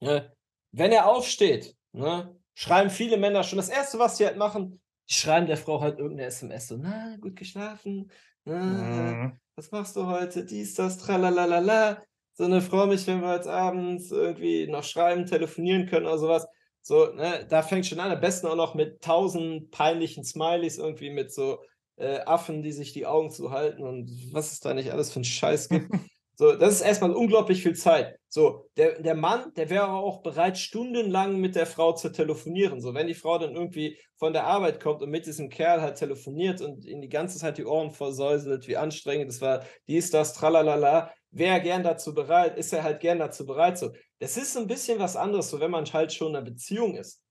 Ne? 0.02 0.34
Wenn 0.72 0.92
er 0.92 1.08
aufsteht, 1.08 1.76
ne, 1.92 2.36
schreiben 2.56 2.90
viele 2.90 3.18
Männer 3.18 3.44
schon, 3.44 3.58
das 3.58 3.70
Erste, 3.70 4.00
was 4.00 4.18
sie 4.18 4.26
halt 4.26 4.38
machen, 4.38 4.82
die 5.10 5.14
schreiben 5.14 5.48
der 5.48 5.58
Frau 5.58 5.82
halt 5.82 6.00
irgendeine 6.00 6.28
SMS 6.28 6.68
so, 6.68 6.78
na, 6.78 7.18
gut 7.18 7.36
geschlafen, 7.36 8.12
na, 8.46 8.56
Mhm. 8.56 9.40
was 9.56 9.72
machst 9.72 9.96
du 9.96 10.06
heute, 10.08 10.46
dies, 10.46 10.76
das, 10.76 10.98
tralalala. 10.98 12.04
So 12.34 12.46
eine 12.46 12.62
Frau 12.62 12.88
mich, 12.88 13.06
wenn 13.06 13.22
wir 13.22 13.36
jetzt 13.36 13.48
abends 13.48 14.10
irgendwie 14.12 14.68
noch 14.68 14.84
schreiben, 14.84 15.26
telefonieren 15.28 15.86
können 15.86 16.08
oder 16.08 16.18
sowas. 16.18 16.48
So, 16.82 17.14
ne, 17.14 17.46
da 17.48 17.62
fängt 17.62 17.86
schon 17.86 18.00
an, 18.00 18.12
am 18.12 18.20
besten 18.20 18.48
auch 18.48 18.56
noch 18.56 18.74
mit 18.74 19.02
tausend 19.02 19.70
peinlichen 19.72 20.24
Smileys 20.24 20.80
irgendwie 20.80 21.12
mit 21.12 21.32
so 21.32 21.60
äh, 21.98 22.20
Affen, 22.20 22.62
die 22.62 22.72
sich 22.72 22.94
die 22.94 23.06
Augen 23.06 23.32
zuhalten 23.32 23.84
und 23.84 24.10
was 24.32 24.52
es 24.52 24.60
da 24.60 24.74
nicht 24.74 24.92
alles 24.92 25.12
für 25.12 25.18
einen 25.18 25.26
Scheiß 25.26 25.70
gibt. 25.70 25.90
So, 26.36 26.56
das 26.56 26.74
ist 26.74 26.82
erstmal 26.82 27.12
unglaublich 27.12 27.62
viel 27.62 27.76
Zeit. 27.76 28.18
So, 28.28 28.68
der, 28.76 29.00
der 29.00 29.14
Mann, 29.14 29.54
der 29.56 29.70
wäre 29.70 29.90
auch 29.90 30.24
bereit, 30.24 30.58
stundenlang 30.58 31.40
mit 31.40 31.56
der 31.56 31.68
Frau 31.68 31.94
zu 31.94 32.12
telefonieren. 32.12 32.82
So, 32.82 32.96
wenn 32.96 33.06
die 33.06 33.14
Frau 33.14 33.38
dann 33.38 33.56
irgendwie 33.56 34.00
von 34.18 34.34
der 34.34 34.46
Arbeit 34.46 34.80
kommt 34.82 35.04
und 35.04 35.12
mit 35.12 35.28
diesem 35.28 35.50
Kerl 35.50 35.82
halt 35.82 35.98
telefoniert 35.98 36.60
und 36.60 36.86
ihn 36.86 37.02
die 37.02 37.10
ganze 37.10 37.38
Zeit 37.38 37.60
die 37.60 37.66
Ohren 37.66 37.92
versäuselt, 37.92 38.68
wie 38.68 38.78
anstrengend 38.78 39.30
das 39.30 39.42
war, 39.42 39.64
dies, 39.88 40.10
das, 40.10 40.34
tralalala, 40.34 41.14
wäre 41.30 41.62
gern 41.62 41.84
dazu 41.84 42.16
bereit, 42.16 42.58
ist 42.58 42.74
er 42.74 42.82
halt 42.84 43.00
gern 43.00 43.20
dazu 43.20 43.46
bereit. 43.46 43.78
So, 43.78 43.92
das 44.18 44.36
ist 44.36 44.58
ein 44.58 44.68
bisschen 44.68 44.98
was 44.98 45.16
anderes, 45.16 45.52
so 45.52 45.60
wenn 45.60 45.72
man 45.72 45.86
halt 45.86 46.12
schon 46.14 46.30
in 46.30 46.36
einer 46.38 46.46
Beziehung 46.46 46.96
ist. 46.96 47.23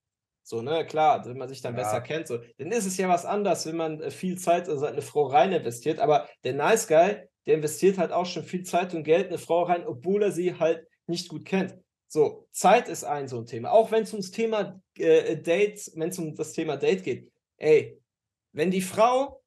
So, 0.44 0.60
ne, 0.62 0.84
klar, 0.86 1.24
wenn 1.24 1.38
man 1.38 1.48
sich 1.48 1.60
dann 1.60 1.74
Ja. 1.76 1.82
besser 1.82 2.00
kennt, 2.00 2.26
so, 2.26 2.38
dann 2.58 2.72
ist 2.72 2.86
es 2.86 2.96
ja 2.96 3.08
was 3.08 3.24
anderes, 3.24 3.64
wenn 3.66 3.76
man 3.76 4.00
äh, 4.00 4.10
viel 4.10 4.38
Zeit 4.38 4.68
in 4.68 4.82
eine 4.82 5.02
Frau 5.02 5.26
rein 5.26 5.52
investiert. 5.52 5.98
Aber 6.00 6.28
der 6.44 6.54
Nice 6.54 6.88
Guy, 6.88 7.16
der 7.46 7.54
investiert 7.54 7.98
halt 7.98 8.12
auch 8.12 8.26
schon 8.26 8.42
viel 8.44 8.62
Zeit 8.64 8.94
und 8.94 9.04
Geld 9.04 9.26
in 9.26 9.28
eine 9.28 9.38
Frau 9.38 9.62
rein, 9.62 9.86
obwohl 9.86 10.22
er 10.22 10.32
sie 10.32 10.58
halt 10.58 10.86
nicht 11.06 11.28
gut 11.28 11.44
kennt. 11.44 11.76
So, 12.08 12.46
Zeit 12.50 12.88
ist 12.88 13.04
ein 13.04 13.26
so 13.28 13.38
ein 13.38 13.46
Thema. 13.46 13.70
Auch 13.72 13.90
wenn 13.90 14.02
es 14.02 14.12
ums 14.12 14.30
Thema 14.30 14.80
äh, 14.98 15.36
Dates, 15.36 15.92
wenn 15.96 16.10
es 16.10 16.18
um 16.18 16.34
das 16.34 16.52
Thema 16.52 16.76
Date 16.76 17.04
geht. 17.04 17.32
Ey, 17.56 17.98
wenn 18.52 18.70
die 18.70 18.82
Frau 18.82 19.42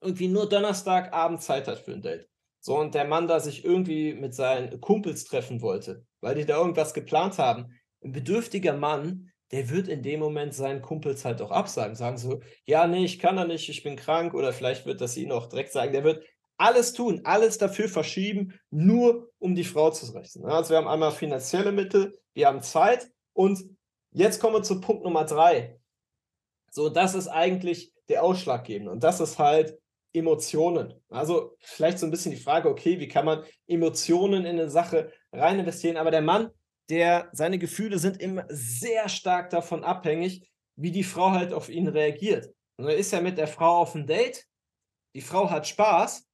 irgendwie 0.00 0.28
nur 0.28 0.48
Donnerstagabend 0.48 1.40
Zeit 1.42 1.66
hat 1.68 1.78
für 1.78 1.92
ein 1.92 2.02
Date, 2.02 2.28
so 2.60 2.78
und 2.78 2.94
der 2.94 3.06
Mann 3.06 3.28
da 3.28 3.40
sich 3.40 3.64
irgendwie 3.64 4.12
mit 4.14 4.34
seinen 4.34 4.80
Kumpels 4.80 5.24
treffen 5.24 5.62
wollte, 5.62 6.04
weil 6.20 6.34
die 6.34 6.44
da 6.44 6.58
irgendwas 6.58 6.92
geplant 6.92 7.38
haben, 7.38 7.72
ein 8.02 8.12
bedürftiger 8.12 8.74
Mann, 8.74 9.30
der 9.54 9.70
wird 9.70 9.86
in 9.86 10.02
dem 10.02 10.18
Moment 10.18 10.52
seinen 10.52 10.82
Kumpels 10.82 11.24
halt 11.24 11.40
auch 11.40 11.52
absagen, 11.52 11.94
sagen 11.94 12.18
so, 12.18 12.40
ja, 12.64 12.88
nee, 12.88 13.04
ich 13.04 13.20
kann 13.20 13.36
da 13.36 13.44
nicht, 13.44 13.68
ich 13.68 13.84
bin 13.84 13.94
krank 13.94 14.34
oder 14.34 14.52
vielleicht 14.52 14.84
wird 14.84 15.00
das 15.00 15.16
ihn 15.16 15.30
auch 15.30 15.46
direkt 15.46 15.70
sagen, 15.70 15.92
der 15.92 16.02
wird 16.02 16.24
alles 16.56 16.92
tun, 16.92 17.20
alles 17.22 17.56
dafür 17.56 17.88
verschieben, 17.88 18.58
nur 18.70 19.30
um 19.38 19.54
die 19.54 19.62
Frau 19.62 19.92
zu 19.92 20.12
rechnen. 20.12 20.46
Also 20.46 20.70
wir 20.70 20.78
haben 20.78 20.88
einmal 20.88 21.12
finanzielle 21.12 21.70
Mittel, 21.70 22.18
wir 22.34 22.48
haben 22.48 22.62
Zeit 22.62 23.08
und 23.32 23.62
jetzt 24.10 24.40
kommen 24.40 24.56
wir 24.56 24.64
zu 24.64 24.80
Punkt 24.80 25.04
Nummer 25.04 25.24
drei. 25.24 25.78
So, 26.72 26.88
das 26.88 27.14
ist 27.14 27.28
eigentlich 27.28 27.92
der 28.08 28.24
Ausschlaggebende 28.24 28.90
und 28.90 29.04
das 29.04 29.20
ist 29.20 29.38
halt 29.38 29.78
Emotionen. 30.12 30.94
Also 31.10 31.54
vielleicht 31.60 32.00
so 32.00 32.06
ein 32.06 32.10
bisschen 32.10 32.32
die 32.32 32.40
Frage, 32.40 32.68
okay, 32.68 32.98
wie 32.98 33.06
kann 33.06 33.24
man 33.24 33.44
Emotionen 33.68 34.46
in 34.46 34.58
eine 34.58 34.68
Sache 34.68 35.12
rein 35.32 35.60
investieren? 35.60 35.96
Aber 35.96 36.10
der 36.10 36.22
Mann, 36.22 36.50
der 36.90 37.28
seine 37.32 37.58
Gefühle 37.58 37.98
sind 37.98 38.20
immer 38.20 38.44
sehr 38.48 39.08
stark 39.08 39.50
davon 39.50 39.84
abhängig, 39.84 40.50
wie 40.76 40.90
die 40.90 41.04
Frau 41.04 41.30
halt 41.30 41.52
auf 41.52 41.68
ihn 41.68 41.88
reagiert. 41.88 42.52
Und 42.76 42.86
er 42.88 42.96
ist 42.96 43.12
ja 43.12 43.20
mit 43.20 43.38
der 43.38 43.46
Frau 43.46 43.78
auf 43.78 43.94
ein 43.94 44.06
Date, 44.06 44.44
die 45.14 45.20
Frau 45.20 45.48
hat 45.50 45.66
Spaß, 45.66 46.26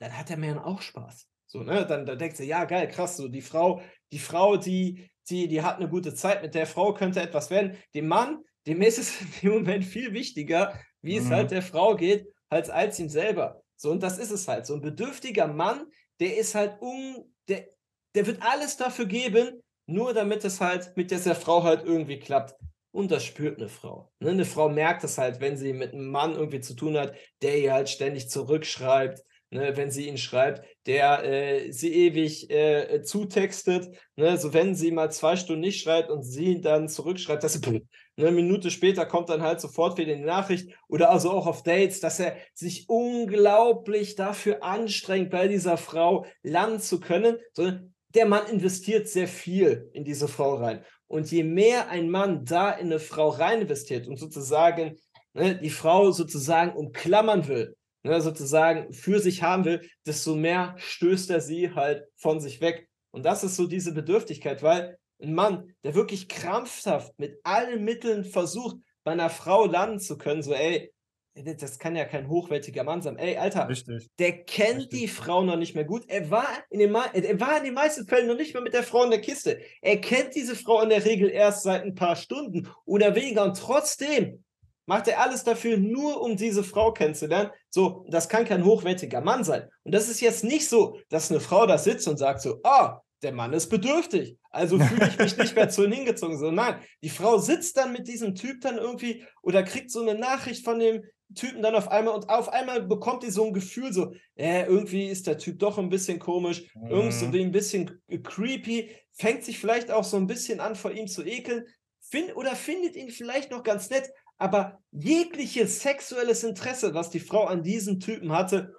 dann 0.00 0.16
hat 0.16 0.30
der 0.30 0.38
Mann 0.38 0.58
auch 0.58 0.80
Spaß. 0.80 1.28
So, 1.46 1.62
ne? 1.62 1.86
Dann, 1.86 2.06
dann 2.06 2.18
denkt 2.18 2.36
sie, 2.36 2.46
ja, 2.46 2.64
geil, 2.64 2.88
krass, 2.88 3.16
so 3.16 3.28
die 3.28 3.42
Frau, 3.42 3.82
die 4.10 4.18
Frau, 4.18 4.56
die, 4.56 5.10
die, 5.28 5.48
die 5.48 5.62
hat 5.62 5.76
eine 5.76 5.88
gute 5.88 6.14
Zeit, 6.14 6.42
mit 6.42 6.54
der 6.54 6.66
Frau 6.66 6.94
könnte 6.94 7.20
etwas 7.20 7.50
werden. 7.50 7.76
Dem 7.94 8.08
Mann, 8.08 8.42
dem 8.66 8.80
ist 8.82 8.98
es 8.98 9.20
in 9.20 9.28
dem 9.42 9.52
Moment 9.52 9.84
viel 9.84 10.12
wichtiger, 10.14 10.80
wie 11.02 11.16
es 11.16 11.26
Mhm. 11.26 11.30
halt 11.30 11.50
der 11.50 11.62
Frau 11.62 11.94
geht, 11.94 12.26
als 12.48 12.70
als 12.70 12.98
ihm 12.98 13.08
selber. 13.08 13.62
So, 13.76 13.90
und 13.90 14.02
das 14.02 14.18
ist 14.18 14.30
es 14.30 14.48
halt. 14.48 14.66
So 14.66 14.74
ein 14.74 14.80
bedürftiger 14.80 15.46
Mann, 15.46 15.86
der 16.20 16.36
ist 16.36 16.54
halt 16.54 16.80
un, 16.80 17.34
der, 17.48 17.66
der 18.14 18.26
wird 18.26 18.42
alles 18.42 18.76
dafür 18.76 19.06
geben, 19.06 19.61
nur 19.86 20.14
damit 20.14 20.44
es 20.44 20.60
halt 20.60 20.96
mit 20.96 21.10
dieser 21.10 21.34
Frau 21.34 21.62
halt 21.62 21.84
irgendwie 21.84 22.18
klappt. 22.18 22.54
Und 22.92 23.10
das 23.10 23.24
spürt 23.24 23.58
eine 23.58 23.68
Frau. 23.68 24.12
Ne? 24.20 24.30
Eine 24.30 24.44
Frau 24.44 24.68
merkt 24.68 25.02
es 25.02 25.16
halt, 25.16 25.40
wenn 25.40 25.56
sie 25.56 25.72
mit 25.72 25.94
einem 25.94 26.10
Mann 26.10 26.34
irgendwie 26.34 26.60
zu 26.60 26.74
tun 26.74 26.96
hat, 26.98 27.14
der 27.40 27.58
ihr 27.58 27.72
halt 27.72 27.88
ständig 27.88 28.28
zurückschreibt, 28.28 29.22
ne? 29.50 29.76
wenn 29.76 29.90
sie 29.90 30.08
ihn 30.08 30.18
schreibt, 30.18 30.66
der 30.84 31.24
äh, 31.24 31.72
sie 31.72 31.90
ewig 31.90 32.50
äh, 32.50 33.02
zutextet. 33.02 33.96
Ne? 34.16 34.36
So 34.36 34.52
wenn 34.52 34.74
sie 34.74 34.90
mal 34.90 35.10
zwei 35.10 35.36
Stunden 35.36 35.62
nicht 35.62 35.82
schreibt 35.82 36.10
und 36.10 36.22
sie 36.22 36.60
dann 36.60 36.86
zurückschreibt, 36.86 37.42
dass 37.42 37.54
sie 37.54 37.82
eine 38.18 38.30
Minute 38.30 38.70
später 38.70 39.06
kommt 39.06 39.30
dann 39.30 39.42
halt 39.42 39.62
sofort 39.62 39.96
wieder 39.96 40.14
die 40.14 40.20
Nachricht 40.20 40.70
oder 40.88 41.10
also 41.10 41.30
auch 41.30 41.46
auf 41.46 41.62
Dates, 41.62 42.00
dass 42.00 42.20
er 42.20 42.36
sich 42.52 42.90
unglaublich 42.90 44.16
dafür 44.16 44.62
anstrengt, 44.62 45.30
bei 45.30 45.48
dieser 45.48 45.78
Frau 45.78 46.26
landen 46.42 46.80
zu 46.80 47.00
können, 47.00 47.38
sondern 47.54 47.91
der 48.14 48.26
Mann 48.26 48.46
investiert 48.46 49.08
sehr 49.08 49.28
viel 49.28 49.90
in 49.92 50.04
diese 50.04 50.28
Frau 50.28 50.54
rein. 50.54 50.84
Und 51.06 51.30
je 51.30 51.44
mehr 51.44 51.88
ein 51.88 52.08
Mann 52.08 52.44
da 52.44 52.70
in 52.70 52.86
eine 52.86 52.98
Frau 52.98 53.28
rein 53.28 53.62
investiert 53.62 54.06
und 54.06 54.18
sozusagen 54.18 54.96
ne, 55.34 55.56
die 55.56 55.70
Frau 55.70 56.10
sozusagen 56.10 56.74
umklammern 56.74 57.48
will, 57.48 57.76
ne, 58.02 58.20
sozusagen 58.20 58.92
für 58.92 59.20
sich 59.20 59.42
haben 59.42 59.64
will, 59.64 59.88
desto 60.06 60.34
mehr 60.34 60.74
stößt 60.78 61.30
er 61.30 61.40
sie 61.40 61.74
halt 61.74 62.04
von 62.16 62.40
sich 62.40 62.60
weg. 62.60 62.88
Und 63.10 63.24
das 63.24 63.44
ist 63.44 63.56
so 63.56 63.66
diese 63.66 63.92
Bedürftigkeit, 63.92 64.62
weil 64.62 64.98
ein 65.22 65.34
Mann, 65.34 65.74
der 65.84 65.94
wirklich 65.94 66.28
krampfhaft 66.28 67.12
mit 67.18 67.38
allen 67.44 67.84
Mitteln 67.84 68.24
versucht, 68.24 68.76
bei 69.04 69.12
einer 69.12 69.30
Frau 69.30 69.66
landen 69.66 69.98
zu 69.98 70.16
können, 70.16 70.42
so, 70.42 70.52
ey, 70.52 70.91
das 71.34 71.78
kann 71.78 71.96
ja 71.96 72.04
kein 72.04 72.28
hochwertiger 72.28 72.84
Mann 72.84 73.00
sein. 73.00 73.16
Ey, 73.16 73.36
Alter, 73.36 73.68
Richtig. 73.68 74.10
der 74.18 74.44
kennt 74.44 74.80
Richtig. 74.80 75.00
die 75.00 75.08
Frau 75.08 75.42
noch 75.42 75.56
nicht 75.56 75.74
mehr 75.74 75.84
gut. 75.84 76.04
Er 76.08 76.30
war, 76.30 76.46
in 76.70 76.78
den, 76.78 76.94
er 76.94 77.40
war 77.40 77.58
in 77.58 77.64
den 77.64 77.74
meisten 77.74 78.06
Fällen 78.06 78.26
noch 78.26 78.36
nicht 78.36 78.54
mal 78.54 78.62
mit 78.62 78.74
der 78.74 78.82
Frau 78.82 79.04
in 79.04 79.10
der 79.10 79.20
Kiste. 79.20 79.60
Er 79.80 79.98
kennt 80.00 80.34
diese 80.34 80.54
Frau 80.54 80.82
in 80.82 80.90
der 80.90 81.04
Regel 81.04 81.30
erst 81.30 81.62
seit 81.62 81.84
ein 81.84 81.94
paar 81.94 82.16
Stunden 82.16 82.68
oder 82.84 83.14
weniger 83.14 83.44
und 83.44 83.56
trotzdem 83.56 84.44
macht 84.86 85.08
er 85.08 85.20
alles 85.20 85.44
dafür, 85.44 85.78
nur 85.78 86.20
um 86.20 86.36
diese 86.36 86.64
Frau 86.64 86.92
kennenzulernen. 86.92 87.50
So, 87.70 88.04
das 88.08 88.28
kann 88.28 88.44
kein 88.44 88.64
hochwertiger 88.64 89.20
Mann 89.20 89.44
sein. 89.44 89.68
Und 89.84 89.94
das 89.94 90.08
ist 90.08 90.20
jetzt 90.20 90.44
nicht 90.44 90.68
so, 90.68 90.98
dass 91.08 91.30
eine 91.30 91.40
Frau 91.40 91.66
da 91.66 91.78
sitzt 91.78 92.08
und 92.08 92.18
sagt 92.18 92.42
so, 92.42 92.60
ah, 92.64 93.00
der 93.22 93.32
Mann 93.32 93.52
ist 93.52 93.68
bedürftig, 93.68 94.36
also 94.50 94.78
fühle 94.78 95.08
ich 95.08 95.18
mich 95.18 95.36
nicht 95.36 95.54
mehr 95.54 95.68
zu 95.68 95.84
ihm 95.84 95.92
hingezogen. 95.92 96.38
So, 96.38 96.50
nein, 96.50 96.76
die 97.02 97.08
Frau 97.08 97.38
sitzt 97.38 97.76
dann 97.76 97.92
mit 97.92 98.08
diesem 98.08 98.34
Typ 98.34 98.60
dann 98.60 98.78
irgendwie 98.78 99.24
oder 99.42 99.62
kriegt 99.62 99.90
so 99.90 100.02
eine 100.02 100.18
Nachricht 100.18 100.64
von 100.64 100.78
dem 100.78 101.02
Typen 101.34 101.62
dann 101.62 101.74
auf 101.74 101.88
einmal 101.90 102.14
und 102.14 102.28
auf 102.28 102.48
einmal 102.50 102.82
bekommt 102.82 103.22
die 103.22 103.30
so 103.30 103.44
ein 103.46 103.52
Gefühl 103.54 103.92
so, 103.92 104.14
äh, 104.36 104.64
irgendwie 104.66 105.06
ist 105.06 105.26
der 105.26 105.38
Typ 105.38 105.58
doch 105.58 105.78
ein 105.78 105.88
bisschen 105.88 106.18
komisch, 106.18 106.64
irgendwie 106.88 107.26
Mhm. 107.26 107.32
wie 107.32 107.42
ein 107.42 107.52
bisschen 107.52 108.02
creepy, 108.22 108.90
fängt 109.12 109.44
sich 109.44 109.58
vielleicht 109.58 109.90
auch 109.90 110.04
so 110.04 110.16
ein 110.16 110.26
bisschen 110.26 110.60
an, 110.60 110.74
vor 110.76 110.92
ihm 110.92 111.06
zu 111.08 111.24
ekeln, 111.24 111.66
find, 112.00 112.36
oder 112.36 112.56
findet 112.56 112.96
ihn 112.96 113.10
vielleicht 113.10 113.50
noch 113.50 113.62
ganz 113.62 113.90
nett, 113.90 114.10
aber 114.38 114.82
jegliches 114.90 115.80
sexuelles 115.80 116.42
Interesse, 116.44 116.94
was 116.94 117.10
die 117.10 117.20
Frau 117.20 117.44
an 117.44 117.62
diesem 117.62 118.00
Typen 118.00 118.32
hatte, 118.32 118.74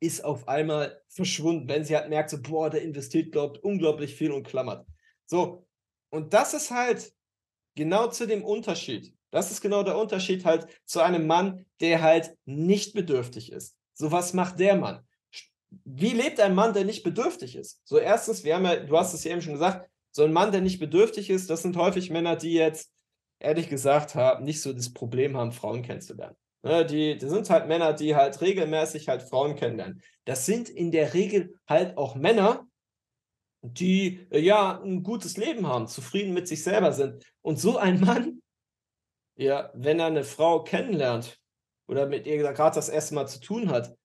ist 0.00 0.24
auf 0.24 0.48
einmal 0.48 1.02
verschwunden, 1.08 1.68
wenn 1.68 1.84
sie 1.84 1.96
halt 1.96 2.08
merkt, 2.08 2.30
so, 2.30 2.42
boah, 2.42 2.70
der 2.70 2.82
investiert, 2.82 3.32
glaubt, 3.32 3.58
unglaublich 3.62 4.14
viel 4.14 4.32
und 4.32 4.46
klammert. 4.46 4.86
So, 5.26 5.66
und 6.10 6.32
das 6.34 6.54
ist 6.54 6.70
halt 6.70 7.14
genau 7.76 8.08
zu 8.08 8.26
dem 8.26 8.44
Unterschied. 8.44 9.14
Das 9.32 9.50
ist 9.50 9.62
genau 9.62 9.82
der 9.82 9.98
Unterschied 9.98 10.44
halt 10.44 10.66
zu 10.84 11.00
einem 11.00 11.26
Mann, 11.26 11.66
der 11.80 12.02
halt 12.02 12.36
nicht 12.44 12.94
bedürftig 12.94 13.50
ist. 13.50 13.74
So, 13.94 14.12
was 14.12 14.34
macht 14.34 14.60
der 14.60 14.76
Mann? 14.76 15.00
Wie 15.84 16.10
lebt 16.10 16.38
ein 16.38 16.54
Mann, 16.54 16.74
der 16.74 16.84
nicht 16.84 17.02
bedürftig 17.02 17.56
ist? 17.56 17.80
So, 17.84 17.98
erstens, 17.98 18.44
wir 18.44 18.54
haben 18.54 18.66
ja, 18.66 18.76
du 18.76 18.96
hast 18.96 19.14
es 19.14 19.24
ja 19.24 19.32
eben 19.32 19.40
schon 19.42 19.54
gesagt, 19.54 19.88
so 20.10 20.22
ein 20.24 20.32
Mann, 20.32 20.52
der 20.52 20.60
nicht 20.60 20.78
bedürftig 20.78 21.30
ist, 21.30 21.48
das 21.48 21.62
sind 21.62 21.76
häufig 21.76 22.10
Männer, 22.10 22.36
die 22.36 22.52
jetzt, 22.52 22.92
ehrlich 23.38 23.70
gesagt, 23.70 24.14
haben, 24.14 24.44
nicht 24.44 24.60
so 24.60 24.74
das 24.74 24.92
Problem 24.92 25.36
haben, 25.36 25.52
Frauen 25.52 25.82
kennenzulernen. 25.82 26.36
Ne, 26.62 26.84
die, 26.84 27.16
das 27.16 27.30
sind 27.30 27.50
halt 27.50 27.66
Männer, 27.66 27.92
die 27.92 28.14
halt 28.14 28.40
regelmäßig 28.40 29.08
halt 29.08 29.22
Frauen 29.22 29.56
kennenlernen. 29.56 30.00
Das 30.26 30.46
sind 30.46 30.68
in 30.68 30.92
der 30.92 31.14
Regel 31.14 31.54
halt 31.66 31.96
auch 31.96 32.14
Männer, 32.14 32.68
die 33.62 34.26
äh, 34.30 34.38
ja 34.38 34.80
ein 34.80 35.02
gutes 35.02 35.36
Leben 35.36 35.66
haben, 35.66 35.88
zufrieden 35.88 36.34
mit 36.34 36.46
sich 36.46 36.62
selber 36.62 36.92
sind. 36.92 37.24
Und 37.40 37.58
so 37.58 37.78
ein 37.78 37.98
Mann, 37.98 38.42
ja, 39.36 39.70
wenn 39.74 40.00
er 40.00 40.06
eine 40.06 40.24
Frau 40.24 40.62
kennenlernt 40.62 41.38
oder 41.86 42.06
mit 42.06 42.26
ihr 42.26 42.36
gerade 42.38 42.74
das 42.74 42.88
erste 42.88 43.14
Mal 43.14 43.26
zu 43.26 43.40
tun 43.40 43.70
hat, 43.70 43.96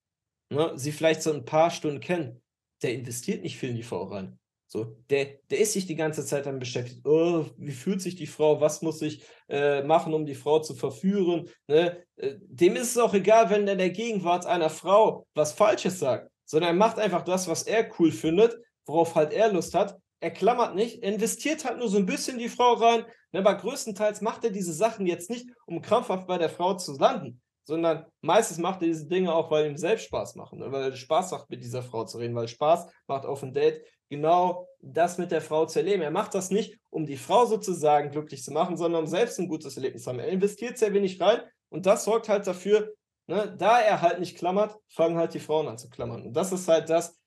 ne, 0.50 0.74
sie 0.76 0.92
vielleicht 0.92 1.22
so 1.22 1.32
ein 1.32 1.46
paar 1.46 1.72
Stunden 1.72 2.00
kennen, 2.00 2.42
der 2.82 2.94
investiert 2.94 3.44
nicht 3.44 3.58
viel 3.58 3.70
in 3.70 3.76
die 3.76 3.84
Frau 3.84 4.04
rein. 4.04 4.40
So, 4.70 4.98
der, 5.10 5.40
der 5.50 5.60
ist 5.60 5.74
sich 5.74 5.86
die 5.86 5.96
ganze 5.96 6.26
Zeit 6.26 6.46
dann 6.46 6.60
beschäftigt. 6.60 7.06
Oh, 7.06 7.46
wie 7.56 7.72
fühlt 7.72 8.02
sich 8.02 8.16
die 8.16 8.28
Frau? 8.28 8.60
Was 8.60 8.82
muss 8.82 9.02
ich 9.02 9.24
äh, 9.48 9.82
machen, 9.84 10.14
um 10.14 10.26
die 10.26 10.36
Frau 10.36 10.60
zu 10.60 10.76
verführen? 10.76 11.50
Ne? 11.68 12.04
Äh, 12.18 12.36
dem 12.42 12.76
ist 12.76 12.92
es 12.92 12.98
auch 12.98 13.14
egal, 13.14 13.50
wenn 13.50 13.66
er 13.66 13.74
in 13.74 13.80
der 13.80 13.92
Gegenwart 13.92 14.46
einer 14.46 14.70
Frau 14.70 15.26
was 15.34 15.54
Falsches 15.54 16.00
sagt, 16.00 16.30
sondern 16.44 16.72
er 16.72 16.78
macht 16.78 17.00
einfach 17.00 17.24
das, 17.24 17.48
was 17.48 17.64
er 17.64 17.90
cool 17.98 18.12
findet, 18.12 18.58
worauf 18.86 19.16
halt 19.16 19.32
er 19.32 19.54
Lust 19.54 19.74
hat. 19.74 19.98
Er 20.20 20.32
klammert 20.32 20.76
nicht, 20.76 21.04
er 21.04 21.14
investiert 21.14 21.66
halt 21.66 21.78
nur 21.78 21.90
so 21.90 21.98
ein 21.98 22.06
bisschen 22.06 22.38
die 22.38 22.50
Frau 22.50 22.74
rein, 22.74 23.06
ne, 23.32 23.40
aber 23.40 23.56
größtenteils 23.56 24.22
macht 24.22 24.44
er 24.44 24.52
diese 24.52 24.74
Sachen 24.74 25.06
jetzt 25.06 25.30
nicht, 25.30 25.48
um 25.66 25.82
krampfhaft 25.82 26.28
bei 26.28 26.38
der 26.38 26.50
Frau 26.50 26.76
zu 26.76 26.98
landen, 26.98 27.42
sondern 27.66 28.06
meistens 28.22 28.58
macht 28.58 28.82
er 28.82 28.88
diese 28.88 29.08
Dinge 29.08 29.34
auch, 29.34 29.52
weil 29.52 29.68
ihm 29.68 29.78
selbst 29.78 30.06
Spaß 30.06 30.36
machen, 30.36 30.60
ne, 30.60 30.72
weil 30.72 30.92
er 30.92 30.96
Spaß 30.96 31.32
macht, 31.32 31.50
mit 31.50 31.64
dieser 31.64 31.84
Frau 31.84 32.06
zu 32.06 32.18
reden, 32.18 32.36
weil 32.36 32.48
Spaß 32.48 32.88
macht 33.08 33.26
auf 33.26 33.44
ein 33.44 33.54
Date 33.54 33.84
genau 34.10 34.68
das 34.80 35.18
mit 35.18 35.32
der 35.32 35.42
Frau 35.42 35.66
zu 35.66 35.80
erleben. 35.80 36.02
Er 36.02 36.12
macht 36.12 36.34
das 36.34 36.50
nicht, 36.50 36.80
um 36.90 37.06
die 37.06 37.18
Frau 37.18 37.46
sozusagen 37.46 38.10
glücklich 38.10 38.44
zu 38.44 38.52
machen, 38.52 38.78
sondern 38.78 39.04
um 39.04 39.08
selbst 39.08 39.40
ein 39.40 39.50
gutes 39.50 39.76
Erlebnis 39.76 40.04
zu 40.04 40.10
haben. 40.10 40.20
Er 40.20 40.30
investiert 40.30 40.78
sehr 40.78 40.94
wenig 40.94 41.20
rein 41.20 41.42
und 41.70 41.86
das 41.86 42.06
sorgt 42.06 42.30
halt 42.30 42.48
dafür, 42.48 42.94
ne, 43.28 43.54
da 43.58 43.80
er 43.80 44.02
halt 44.02 44.20
nicht 44.20 44.38
klammert, 44.38 44.76
fangen 44.88 45.18
halt 45.18 45.34
die 45.34 45.40
Frauen 45.40 45.68
an 45.68 45.78
zu 45.78 45.90
klammern. 45.90 46.26
Und 46.26 46.34
das 46.34 46.52
ist 46.52 46.68
halt 46.68 46.90
das, 46.90 47.20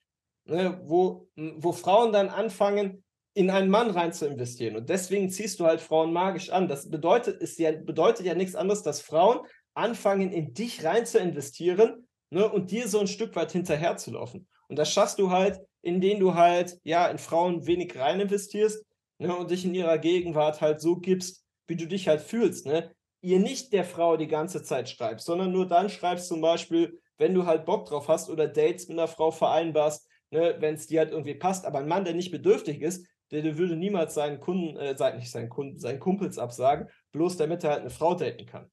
ne, 0.45 0.81
wo, 0.85 1.29
wo 1.37 1.73
Frauen 1.73 2.13
dann 2.13 2.29
anfangen, 2.29 3.05
in 3.35 3.51
einen 3.51 3.71
Mann 3.71 3.91
rein 3.91 4.13
zu 4.13 4.27
investieren. 4.27 4.77
Und 4.77 4.89
deswegen 4.89 5.31
ziehst 5.31 5.61
du 5.61 5.65
halt 5.65 5.81
Frauen 5.81 6.13
magisch 6.13 6.51
an. 6.51 6.69
Das 6.69 6.91
bedeutet, 6.91 7.41
ist 7.41 7.59
ja, 7.59 7.73
bedeutet 7.73 8.27
ja 8.27 8.35
nichts 8.35 8.57
anderes, 8.57 8.83
dass 8.83 9.01
Frauen 9.01 9.41
anfangen, 9.75 10.33
in 10.33 10.53
dich 10.53 10.85
rein 10.85 11.07
zu 11.07 11.19
investieren 11.19 12.09
ne, 12.31 12.51
und 12.51 12.71
dir 12.71 12.89
so 12.89 12.99
ein 12.99 13.07
Stück 13.07 13.37
weit 13.37 13.53
hinterher 13.53 13.97
zu 13.97 14.13
laufen. 14.13 14.49
Und 14.69 14.79
das 14.79 14.93
schaffst 14.93 15.19
du 15.19 15.31
halt, 15.31 15.61
indem 15.83 16.21
du 16.21 16.35
halt 16.35 16.79
ja 16.83 17.09
in 17.09 17.19
Frauen 17.19 17.67
wenig 17.67 17.97
rein 17.97 18.21
investierst 18.21 18.85
ne, 19.19 19.35
und 19.35 19.51
dich 19.51 19.65
in 19.65 19.75
ihrer 19.75 19.99
Gegenwart 19.99 20.61
halt 20.61 20.81
so 20.81 20.97
gibst, 20.97 21.45
wie 21.67 21.77
du 21.77 21.87
dich 21.87 22.09
halt 22.09 22.21
fühlst. 22.21 22.67
Ne? 22.67 22.91
Ihr 23.23 23.39
nicht 23.39 23.73
der 23.73 23.85
Frau 23.85 24.17
die 24.17 24.27
ganze 24.27 24.63
Zeit 24.63 24.89
schreibst, 24.89 25.27
sondern 25.27 25.53
nur 25.53 25.69
dann 25.69 25.89
schreibst 25.89 26.27
zum 26.27 26.41
Beispiel, 26.41 26.99
wenn 27.17 27.35
du 27.35 27.47
halt 27.47 27.65
Bock 27.65 27.87
drauf 27.87 28.09
hast 28.09 28.29
oder 28.29 28.49
Dates 28.49 28.89
mit 28.89 28.99
einer 28.99 29.09
Frau 29.09 29.31
vereinbarst, 29.31 30.09
ne, 30.31 30.57
wenn 30.59 30.75
es 30.75 30.87
dir 30.87 31.01
halt 31.01 31.11
irgendwie 31.11 31.35
passt. 31.35 31.67
Aber 31.67 31.79
ein 31.79 31.89
Mann, 31.89 32.05
der 32.05 32.15
nicht 32.15 32.31
bedürftig 32.31 32.81
ist, 32.81 33.07
der, 33.31 33.43
der 33.43 33.59
würde 33.59 33.77
niemals 33.77 34.15
seinen 34.15 34.41
Kunden, 34.41 34.77
äh, 34.77 34.97
sei, 34.97 35.13
nicht 35.17 35.31
seinen 35.31 35.49
Kunden, 35.49 35.79
seinen 35.79 36.01
Kumpels 36.01 36.39
absagen, 36.39 36.89
bloß 37.13 37.37
damit 37.37 37.65
er 37.65 37.71
halt 37.71 37.81
eine 37.81 37.91
Frau 37.91 38.15
daten 38.15 38.47
kann. 38.47 38.71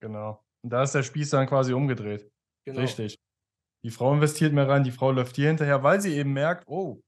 Genau. 0.00 0.42
Und 0.62 0.72
da 0.72 0.82
ist 0.82 0.94
der 0.94 1.02
Spieß 1.02 1.30
dann 1.30 1.46
quasi 1.46 1.72
umgedreht. 1.72 2.30
Genau. 2.64 2.80
Richtig. 2.80 3.18
Die 3.82 3.90
Frau 3.90 4.12
investiert 4.12 4.52
mehr 4.52 4.68
rein, 4.68 4.84
die 4.84 4.90
Frau 4.90 5.10
läuft 5.10 5.36
dir 5.36 5.48
hinterher, 5.48 5.82
weil 5.82 6.00
sie 6.00 6.14
eben 6.14 6.32
merkt, 6.32 6.64
oh, 6.66 7.00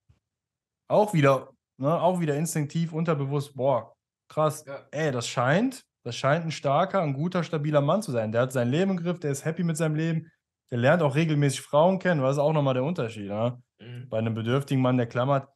auch 0.89 1.13
wieder, 1.13 1.53
ne, 1.79 2.01
auch 2.01 2.21
wieder 2.21 2.35
instinktiv, 2.37 2.93
unterbewusst, 2.93 3.55
boah, 3.55 3.95
krass, 4.29 4.65
ja. 4.67 4.87
ey, 4.91 5.13
das 5.13 5.29
scheint, 5.29 5.85
das 6.05 6.17
scheint 6.17 6.47
ein 6.47 6.51
starker, 6.51 7.03
ein 7.03 7.13
guter, 7.13 7.45
stabiler 7.45 7.83
Mann 7.83 8.03
zu 8.03 8.11
sein. 8.11 8.33
Der 8.33 8.43
hat 8.43 8.53
sein 8.53 8.71
Leben 8.71 8.93
im 8.93 8.97
Griff, 8.97 9.21
der 9.21 9.33
ist 9.33 9.45
happy 9.45 9.65
mit 9.65 9.77
seinem 9.77 9.97
Leben, 9.97 10.31
der 10.73 10.79
lernt 10.79 11.03
auch 11.03 11.15
regelmäßig 11.15 11.61
Frauen 11.61 11.99
kennen, 11.99 12.23
was 12.23 12.37
ist 12.37 12.39
auch 12.39 12.55
nochmal 12.55 12.73
der 12.73 12.83
Unterschied. 12.83 13.29
Ne? 13.29 13.63
Mhm. 13.79 14.09
Bei 14.09 14.17
einem 14.17 14.35
bedürftigen 14.35 14.83
Mann, 14.83 14.97
der 14.97 15.07
klammert, 15.07 15.47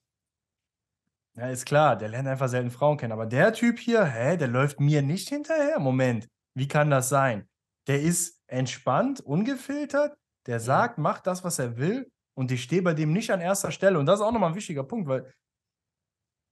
ja, 1.38 1.48
ist 1.48 1.64
klar, 1.64 1.96
der 1.96 2.10
lernt 2.10 2.28
einfach 2.28 2.48
selten 2.48 2.70
Frauen 2.70 2.98
kennen. 2.98 3.12
Aber 3.12 3.24
der 3.24 3.54
Typ 3.54 3.78
hier, 3.78 4.04
hä, 4.04 4.36
der 4.36 4.48
läuft 4.48 4.78
mir 4.78 5.00
nicht 5.00 5.30
hinterher. 5.30 5.78
Moment, 5.78 6.28
wie 6.54 6.68
kann 6.68 6.90
das 6.90 7.08
sein? 7.08 7.48
Der 7.86 8.02
ist 8.02 8.42
entspannt, 8.46 9.20
ungefiltert, 9.20 10.18
der 10.44 10.58
mhm. 10.58 10.64
sagt, 10.64 10.98
macht 10.98 11.26
das, 11.26 11.42
was 11.42 11.58
er 11.58 11.78
will 11.78 12.12
und 12.34 12.52
ich 12.52 12.62
stehe 12.62 12.82
bei 12.82 12.92
dem 12.92 13.14
nicht 13.14 13.30
an 13.32 13.40
erster 13.40 13.70
Stelle. 13.70 13.98
Und 13.98 14.04
das 14.04 14.20
ist 14.20 14.26
auch 14.26 14.32
nochmal 14.32 14.50
ein 14.50 14.56
wichtiger 14.56 14.84
Punkt, 14.84 15.08
weil 15.08 15.32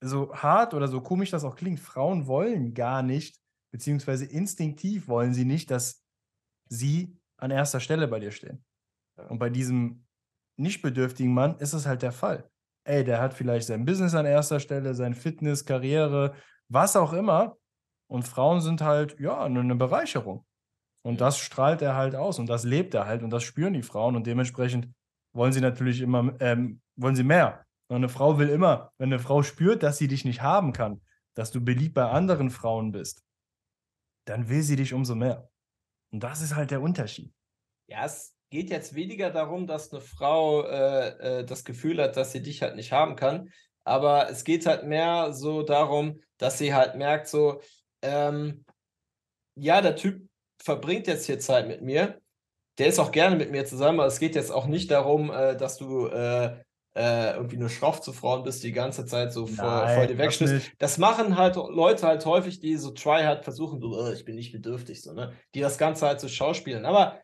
so 0.00 0.34
hart 0.34 0.72
oder 0.72 0.88
so 0.88 1.02
komisch 1.02 1.30
das 1.30 1.44
auch 1.44 1.56
klingt, 1.56 1.80
Frauen 1.80 2.26
wollen 2.26 2.72
gar 2.72 3.02
nicht, 3.02 3.38
beziehungsweise 3.72 4.24
instinktiv 4.24 5.06
wollen 5.06 5.34
sie 5.34 5.44
nicht, 5.44 5.70
dass 5.70 6.02
sie 6.70 7.18
an 7.36 7.50
erster 7.50 7.80
Stelle 7.80 8.08
bei 8.08 8.20
dir 8.20 8.30
stehen. 8.30 8.64
Und 9.28 9.38
bei 9.38 9.50
diesem 9.50 10.06
nicht 10.56 10.82
bedürftigen 10.82 11.32
Mann 11.32 11.58
ist 11.58 11.72
es 11.72 11.86
halt 11.86 12.02
der 12.02 12.12
Fall. 12.12 12.48
Ey, 12.84 13.04
der 13.04 13.20
hat 13.20 13.34
vielleicht 13.34 13.66
sein 13.66 13.84
Business 13.84 14.14
an 14.14 14.26
erster 14.26 14.60
Stelle, 14.60 14.94
sein 14.94 15.14
Fitness, 15.14 15.64
Karriere, 15.64 16.34
was 16.68 16.96
auch 16.96 17.12
immer. 17.12 17.56
Und 18.06 18.28
Frauen 18.28 18.60
sind 18.60 18.82
halt, 18.82 19.18
ja, 19.18 19.42
eine 19.42 19.74
Bereicherung. 19.74 20.44
Und 21.02 21.20
das 21.20 21.38
strahlt 21.38 21.82
er 21.82 21.96
halt 21.96 22.14
aus 22.14 22.38
und 22.38 22.48
das 22.48 22.64
lebt 22.64 22.94
er 22.94 23.06
halt 23.06 23.22
und 23.22 23.30
das 23.30 23.42
spüren 23.42 23.74
die 23.74 23.82
Frauen 23.82 24.16
und 24.16 24.26
dementsprechend 24.26 24.88
wollen 25.34 25.52
sie 25.52 25.60
natürlich 25.60 26.00
immer, 26.00 26.34
ähm, 26.40 26.80
wollen 26.96 27.16
sie 27.16 27.24
mehr. 27.24 27.66
Und 27.88 27.96
eine 27.96 28.08
Frau 28.08 28.38
will 28.38 28.48
immer, 28.48 28.92
wenn 28.96 29.12
eine 29.12 29.18
Frau 29.18 29.42
spürt, 29.42 29.82
dass 29.82 29.98
sie 29.98 30.08
dich 30.08 30.24
nicht 30.24 30.40
haben 30.40 30.72
kann, 30.72 31.02
dass 31.34 31.50
du 31.50 31.62
beliebt 31.62 31.94
bei 31.94 32.04
anderen 32.04 32.50
Frauen 32.50 32.92
bist, 32.92 33.22
dann 34.26 34.48
will 34.48 34.62
sie 34.62 34.76
dich 34.76 34.94
umso 34.94 35.14
mehr. 35.14 35.50
Und 36.14 36.20
das 36.20 36.40
ist 36.40 36.54
halt 36.54 36.70
der 36.70 36.80
Unterschied. 36.80 37.32
Ja, 37.88 38.04
es 38.04 38.36
geht 38.48 38.70
jetzt 38.70 38.94
weniger 38.94 39.32
darum, 39.32 39.66
dass 39.66 39.90
eine 39.90 40.00
Frau 40.00 40.62
äh, 40.62 41.08
äh, 41.40 41.44
das 41.44 41.64
Gefühl 41.64 42.00
hat, 42.00 42.16
dass 42.16 42.30
sie 42.30 42.40
dich 42.40 42.62
halt 42.62 42.76
nicht 42.76 42.92
haben 42.92 43.16
kann. 43.16 43.50
Aber 43.82 44.30
es 44.30 44.44
geht 44.44 44.64
halt 44.64 44.84
mehr 44.84 45.32
so 45.32 45.64
darum, 45.64 46.20
dass 46.38 46.58
sie 46.58 46.72
halt 46.72 46.94
merkt, 46.94 47.26
so, 47.26 47.60
ähm, 48.00 48.64
ja, 49.56 49.80
der 49.80 49.96
Typ 49.96 50.28
verbringt 50.62 51.08
jetzt 51.08 51.26
hier 51.26 51.40
Zeit 51.40 51.66
mit 51.66 51.82
mir. 51.82 52.20
Der 52.78 52.86
ist 52.86 53.00
auch 53.00 53.10
gerne 53.10 53.34
mit 53.34 53.50
mir 53.50 53.66
zusammen, 53.66 53.98
aber 53.98 54.06
es 54.06 54.20
geht 54.20 54.36
jetzt 54.36 54.52
auch 54.52 54.66
nicht 54.66 54.92
darum, 54.92 55.32
äh, 55.32 55.56
dass 55.56 55.78
du 55.78 56.06
äh, 56.06 56.62
äh, 56.96 57.34
irgendwie 57.34 57.56
nur 57.56 57.68
schroff 57.68 58.00
zu 58.00 58.12
Frauen 58.12 58.44
bist, 58.44 58.62
die 58.62 58.72
ganze 58.72 59.04
Zeit 59.04 59.32
so 59.32 59.46
Nein, 59.46 59.54
vor, 59.54 59.88
vor 59.88 60.06
dir 60.06 60.18
wegschnitzt. 60.18 60.68
Das, 60.78 60.92
das, 60.92 60.98
machen 60.98 61.36
halt 61.36 61.56
Leute 61.56 62.06
halt 62.06 62.24
häufig, 62.24 62.60
die 62.60 62.76
so 62.76 62.90
try 62.90 63.22
halt 63.24 63.42
versuchen, 63.42 63.80
so, 63.80 63.88
oh, 63.88 64.12
ich 64.12 64.24
bin 64.24 64.36
nicht 64.36 64.52
bedürftig, 64.52 65.02
so, 65.02 65.12
ne? 65.12 65.32
Die 65.54 65.60
das 65.60 65.76
Ganze 65.76 66.06
halt 66.06 66.20
so 66.20 66.28
schauspielen. 66.28 66.84
Aber 66.84 67.20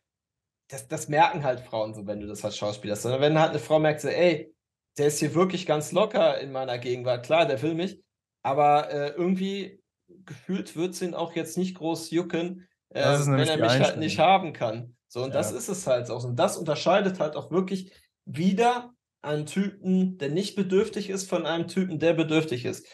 das, 0.69 0.89
das 0.89 1.09
merken 1.09 1.45
halt 1.45 1.61
Frauen 1.61 1.95
so, 1.95 2.07
wenn 2.07 2.21
du 2.21 2.27
das 2.27 2.43
halt 2.43 2.55
schauspielst. 2.55 3.03
Sondern 3.03 3.21
wenn 3.21 3.39
halt 3.39 3.51
eine 3.51 3.61
Frau 3.61 3.79
merkt, 3.79 4.01
so, 4.01 4.09
ey, 4.09 4.53
der 4.99 5.07
ist 5.07 5.21
hier 5.21 5.35
wirklich 5.35 5.67
ganz 5.67 5.93
locker 5.93 6.41
in 6.41 6.51
meiner 6.51 6.79
Gegenwart, 6.79 7.25
klar, 7.25 7.47
der 7.47 7.63
will 7.63 7.75
mich, 7.75 8.01
aber 8.43 8.91
äh, 8.91 9.11
irgendwie 9.11 9.81
gefühlt 10.09 10.77
wird 10.77 10.95
es 10.95 11.03
ihn 11.03 11.15
auch 11.15 11.35
jetzt 11.35 11.57
nicht 11.57 11.77
groß 11.77 12.11
jucken, 12.11 12.67
äh, 12.89 13.03
wenn 13.03 13.49
er 13.49 13.57
mich 13.57 13.79
halt 13.79 13.99
nicht 13.99 14.19
haben 14.19 14.53
kann. 14.53 14.97
So, 15.07 15.23
und 15.23 15.31
ja. 15.31 15.35
das 15.35 15.53
ist 15.53 15.69
es 15.69 15.87
halt 15.87 16.11
auch. 16.11 16.25
Und 16.25 16.37
das 16.37 16.57
unterscheidet 16.57 17.21
halt 17.21 17.37
auch 17.37 17.51
wirklich 17.51 17.93
wieder 18.25 18.93
einen 19.23 19.47
Typen, 19.47 20.19
der 20.19 20.31
nicht 20.31 20.57
bedürftig 20.57 21.11
ist, 21.11 21.29
von 21.29 21.47
einem 21.47 21.69
Typen, 21.69 21.99
der 21.99 22.15
bedürftig 22.15 22.65
ist. 22.65 22.87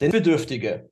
Der 0.00 0.08
Bedürftige, 0.08 0.90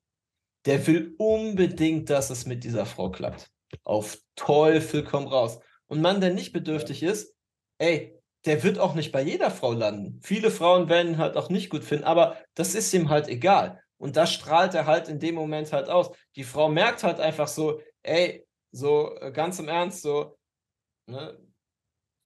der 0.67 0.87
will 0.87 1.15
unbedingt, 1.19 2.11
dass 2.11 2.31
es 2.31 2.47
mit 2.47 2.65
dieser 2.65 2.87
Frau 2.87 3.11
klappt. 3.11 3.51
Auf 3.85 4.19
Teufel 4.37 5.05
komm 5.05 5.27
raus. 5.27 5.59
Und 5.87 6.01
Mann, 6.01 6.21
der 6.21 6.33
nicht 6.33 6.53
bedürftig 6.53 7.03
ist, 7.03 7.35
ey, 7.79 8.19
der 8.45 8.63
wird 8.63 8.79
auch 8.79 8.95
nicht 8.95 9.13
bei 9.13 9.23
jeder 9.23 9.51
Frau 9.51 9.73
landen. 9.73 10.21
Viele 10.23 10.51
Frauen 10.51 10.89
werden 10.89 11.13
ihn 11.13 11.19
halt 11.19 11.37
auch 11.37 11.49
nicht 11.49 11.71
gut 11.71 11.85
finden, 11.85 12.05
aber 12.05 12.37
das 12.55 12.75
ist 12.75 12.93
ihm 12.93 13.09
halt 13.09 13.29
egal. 13.29 13.81
Und 13.99 14.17
das 14.17 14.33
strahlt 14.33 14.75
er 14.75 14.87
halt 14.87 15.09
in 15.09 15.21
dem 15.21 15.37
Moment 15.37 15.73
halt 15.73 15.89
aus. 15.89 16.11
Die 16.35 16.45
Frau 16.45 16.69
merkt 16.69 17.05
halt 17.05 17.21
einfach 17.21 17.47
so, 17.47 17.81
ey, 18.03 18.45
so 18.73 19.17
äh, 19.21 19.31
ganz 19.31 19.59
im 19.59 19.69
Ernst, 19.69 20.03
so, 20.03 20.37
ne, 21.07 21.39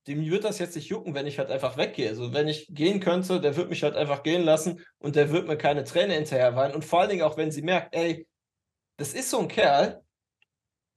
dem 0.07 0.25
wird 0.25 0.45
das 0.45 0.59
jetzt 0.59 0.77
nicht 0.77 0.89
jucken, 0.89 1.15
wenn 1.15 1.27
ich 1.27 1.39
halt 1.39 1.51
einfach 1.51 1.77
weggehe. 1.77 2.09
Also 2.09 2.33
wenn 2.33 2.49
ich 2.49 2.69
gehen 2.71 3.01
könnte, 3.01 3.41
der 3.41 3.57
wird 3.57 3.71
mich 3.71 3.83
halt 3.83 3.97
einfach 3.97 4.23
gehen 4.23 4.43
lassen 4.43 4.85
und 4.99 5.17
der 5.17 5.31
wird 5.31 5.49
mir 5.49 5.57
keine 5.57 5.85
Träne 5.85 6.15
hinterher 6.15 6.55
weinen. 6.55 6.75
Und 6.75 6.85
vor 6.85 7.01
allen 7.01 7.11
Dingen 7.11 7.23
auch, 7.23 7.37
wenn 7.37 7.51
sie 7.51 7.63
merkt, 7.63 7.95
ey, 7.95 8.27
das 8.97 9.15
ist 9.15 9.31
so 9.31 9.41
ein 9.41 9.49
Kerl, 9.49 10.03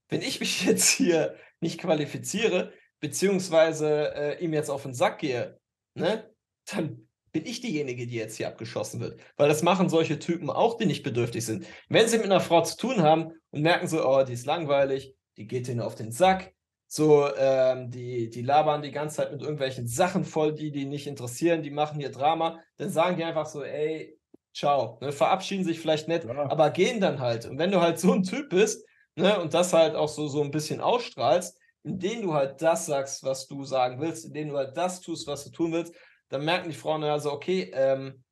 wenn 0.09 0.21
ich 0.21 0.39
mich 0.39 0.63
jetzt 0.65 0.89
hier 0.89 1.35
nicht 1.59 1.79
qualifiziere, 1.79 2.73
beziehungsweise 2.99 4.13
äh, 4.13 4.43
ihm 4.43 4.53
jetzt 4.53 4.69
auf 4.69 4.83
den 4.83 4.93
Sack 4.93 5.19
gehe, 5.19 5.59
ne, 5.95 6.29
dann 6.65 7.07
bin 7.31 7.45
ich 7.45 7.61
diejenige, 7.61 8.07
die 8.07 8.15
jetzt 8.15 8.37
hier 8.37 8.47
abgeschossen 8.47 8.99
wird. 8.99 9.19
Weil 9.37 9.49
das 9.49 9.63
machen 9.63 9.89
solche 9.89 10.19
Typen 10.19 10.49
auch, 10.49 10.77
die 10.77 10.85
nicht 10.85 11.03
bedürftig 11.03 11.45
sind. 11.45 11.65
Wenn 11.87 12.07
sie 12.07 12.17
mit 12.17 12.25
einer 12.25 12.39
Frau 12.39 12.61
zu 12.61 12.77
tun 12.77 13.01
haben 13.01 13.31
und 13.51 13.61
merken 13.61 13.87
so, 13.87 14.05
oh, 14.05 14.23
die 14.23 14.33
ist 14.33 14.45
langweilig, 14.45 15.15
die 15.37 15.47
geht 15.47 15.67
ihnen 15.67 15.79
auf 15.79 15.95
den 15.95 16.11
Sack, 16.11 16.53
so, 16.91 17.29
ähm, 17.37 17.91
die, 17.91 18.31
die 18.31 18.41
labern 18.41 18.81
die 18.81 18.89
ganze 18.89 19.17
Zeit 19.17 19.31
mit 19.31 19.41
irgendwelchen 19.41 19.87
Sachen 19.87 20.25
voll, 20.25 20.55
die 20.55 20.71
die 20.71 20.85
nicht 20.85 21.05
interessieren, 21.05 21.61
die 21.61 21.69
machen 21.69 21.99
hier 21.99 22.09
Drama, 22.09 22.59
dann 22.77 22.89
sagen 22.89 23.15
die 23.15 23.23
einfach 23.23 23.45
so, 23.45 23.63
ey, 23.63 24.17
ciao, 24.55 24.97
ne, 24.99 25.11
verabschieden 25.11 25.63
sich 25.63 25.79
vielleicht 25.79 26.07
nicht, 26.07 26.23
ja. 26.23 26.49
aber 26.49 26.71
gehen 26.71 26.99
dann 26.99 27.19
halt. 27.19 27.45
Und 27.45 27.59
wenn 27.59 27.69
du 27.69 27.79
halt 27.79 27.99
so 27.99 28.11
ein 28.11 28.23
Typ 28.23 28.49
bist, 28.49 28.83
ne, 29.15 29.39
und 29.39 29.53
das 29.53 29.71
halt 29.71 29.93
auch 29.93 30.07
so, 30.07 30.27
so 30.27 30.41
ein 30.41 30.49
bisschen 30.49 30.81
ausstrahlst, 30.81 31.59
indem 31.83 32.23
du 32.23 32.33
halt 32.33 32.59
das 32.59 32.87
sagst, 32.87 33.23
was 33.23 33.45
du 33.45 33.63
sagen 33.63 34.01
willst, 34.01 34.25
indem 34.25 34.49
du 34.49 34.57
halt 34.57 34.75
das 34.75 34.99
tust, 34.99 35.27
was 35.27 35.43
du 35.43 35.51
tun 35.51 35.71
willst, 35.71 35.93
dann 36.29 36.43
merken 36.43 36.69
die 36.69 36.75
Frauen 36.75 37.03
also, 37.03 37.31
okay, 37.31 37.69
ähm, 37.71 38.23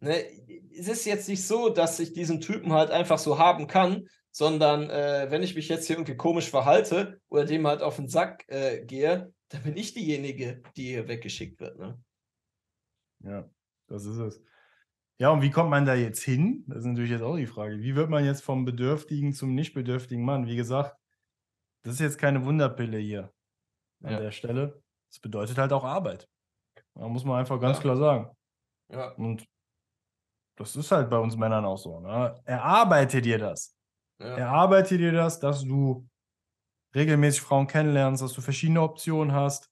ne, 0.00 0.22
es 0.78 0.86
ist 0.86 1.06
jetzt 1.06 1.30
nicht 1.30 1.46
so, 1.46 1.70
dass 1.70 1.98
ich 1.98 2.12
diesen 2.12 2.42
Typen 2.42 2.74
halt 2.74 2.90
einfach 2.90 3.18
so 3.18 3.38
haben 3.38 3.66
kann, 3.66 4.06
sondern 4.36 4.90
äh, 4.90 5.30
wenn 5.30 5.42
ich 5.42 5.54
mich 5.54 5.66
jetzt 5.70 5.86
hier 5.86 5.96
irgendwie 5.96 6.14
komisch 6.14 6.50
verhalte 6.50 7.22
oder 7.30 7.46
dem 7.46 7.66
halt 7.66 7.80
auf 7.80 7.96
den 7.96 8.06
Sack 8.06 8.44
äh, 8.48 8.84
gehe, 8.84 9.32
dann 9.48 9.62
bin 9.62 9.78
ich 9.78 9.94
diejenige, 9.94 10.62
die 10.76 10.88
hier 10.88 11.08
weggeschickt 11.08 11.58
wird. 11.58 11.78
Ne? 11.78 11.98
Ja, 13.24 13.48
das 13.86 14.04
ist 14.04 14.18
es. 14.18 14.42
Ja, 15.16 15.30
und 15.30 15.40
wie 15.40 15.50
kommt 15.50 15.70
man 15.70 15.86
da 15.86 15.94
jetzt 15.94 16.22
hin? 16.22 16.64
Das 16.66 16.80
ist 16.80 16.84
natürlich 16.84 17.12
jetzt 17.12 17.22
auch 17.22 17.38
die 17.38 17.46
Frage. 17.46 17.80
Wie 17.80 17.96
wird 17.96 18.10
man 18.10 18.26
jetzt 18.26 18.42
vom 18.42 18.66
bedürftigen 18.66 19.32
zum 19.32 19.54
nicht 19.54 19.72
bedürftigen 19.72 20.22
Mann? 20.22 20.46
Wie 20.46 20.56
gesagt, 20.56 20.94
das 21.84 21.94
ist 21.94 22.00
jetzt 22.00 22.18
keine 22.18 22.44
Wunderpille 22.44 22.98
hier 22.98 23.32
an 24.02 24.12
ja. 24.12 24.20
der 24.20 24.32
Stelle. 24.32 24.82
Das 25.08 25.18
bedeutet 25.18 25.56
halt 25.56 25.72
auch 25.72 25.84
Arbeit. 25.84 26.28
Da 26.92 27.08
muss 27.08 27.24
man 27.24 27.38
einfach 27.38 27.58
ganz 27.58 27.78
ja. 27.78 27.82
klar 27.82 27.96
sagen. 27.96 28.36
Ja. 28.92 29.12
Und 29.12 29.46
das 30.56 30.76
ist 30.76 30.92
halt 30.92 31.08
bei 31.08 31.18
uns 31.18 31.38
Männern 31.38 31.64
auch 31.64 31.78
so. 31.78 32.00
Ne? 32.00 32.38
Erarbeite 32.44 33.22
dir 33.22 33.38
das. 33.38 33.75
Ja. 34.18 34.36
Erarbeite 34.36 34.98
dir 34.98 35.12
das, 35.12 35.40
dass 35.40 35.64
du 35.64 36.08
regelmäßig 36.94 37.42
Frauen 37.42 37.66
kennenlernst, 37.66 38.22
dass 38.22 38.32
du 38.32 38.40
verschiedene 38.40 38.82
Optionen 38.82 39.34
hast, 39.34 39.70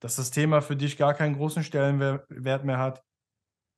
dass 0.00 0.16
das 0.16 0.30
Thema 0.30 0.62
für 0.62 0.76
dich 0.76 0.96
gar 0.96 1.14
keinen 1.14 1.36
großen 1.36 1.62
Stellenwert 1.62 2.64
mehr 2.64 2.78
hat, 2.78 3.02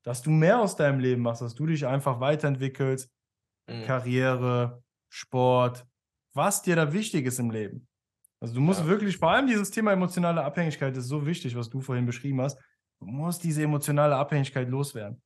dass 0.05 0.23
du 0.23 0.31
mehr 0.31 0.61
aus 0.61 0.77
deinem 0.77 1.01
Leben 1.01 1.23
machst, 1.23 1.42
dass 1.42 1.55
du 1.55 1.66
dich 1.66 1.87
einfach 1.87 2.21
weiterentwickelst, 2.21 3.11
mhm. 3.69 3.85
Karriere, 3.85 4.83
Sport, 5.09 5.87
was 6.35 6.62
dir 6.62 6.77
da 6.77 6.92
wichtig 6.92 7.27
ist 7.27 7.40
im 7.40 7.51
Leben. 7.51 7.88
Also 8.40 8.55
du 8.55 8.61
musst 8.61 8.81
ja. 8.81 8.87
wirklich, 8.87 9.16
vor 9.16 9.31
allem 9.31 9.47
dieses 9.47 9.71
Thema 9.71 9.92
emotionale 9.92 10.45
Abhängigkeit 10.45 10.97
ist 10.97 11.09
so 11.09 11.27
wichtig, 11.27 11.57
was 11.57 11.71
du 11.71 11.81
vorhin 11.81 12.07
beschrieben 12.07 12.40
hast. 12.40 12.59
Du 13.01 13.07
musst 13.07 13.42
diese 13.42 13.62
emotionale 13.62 14.14
Abhängigkeit 14.14 14.69
loswerden. 14.69 15.21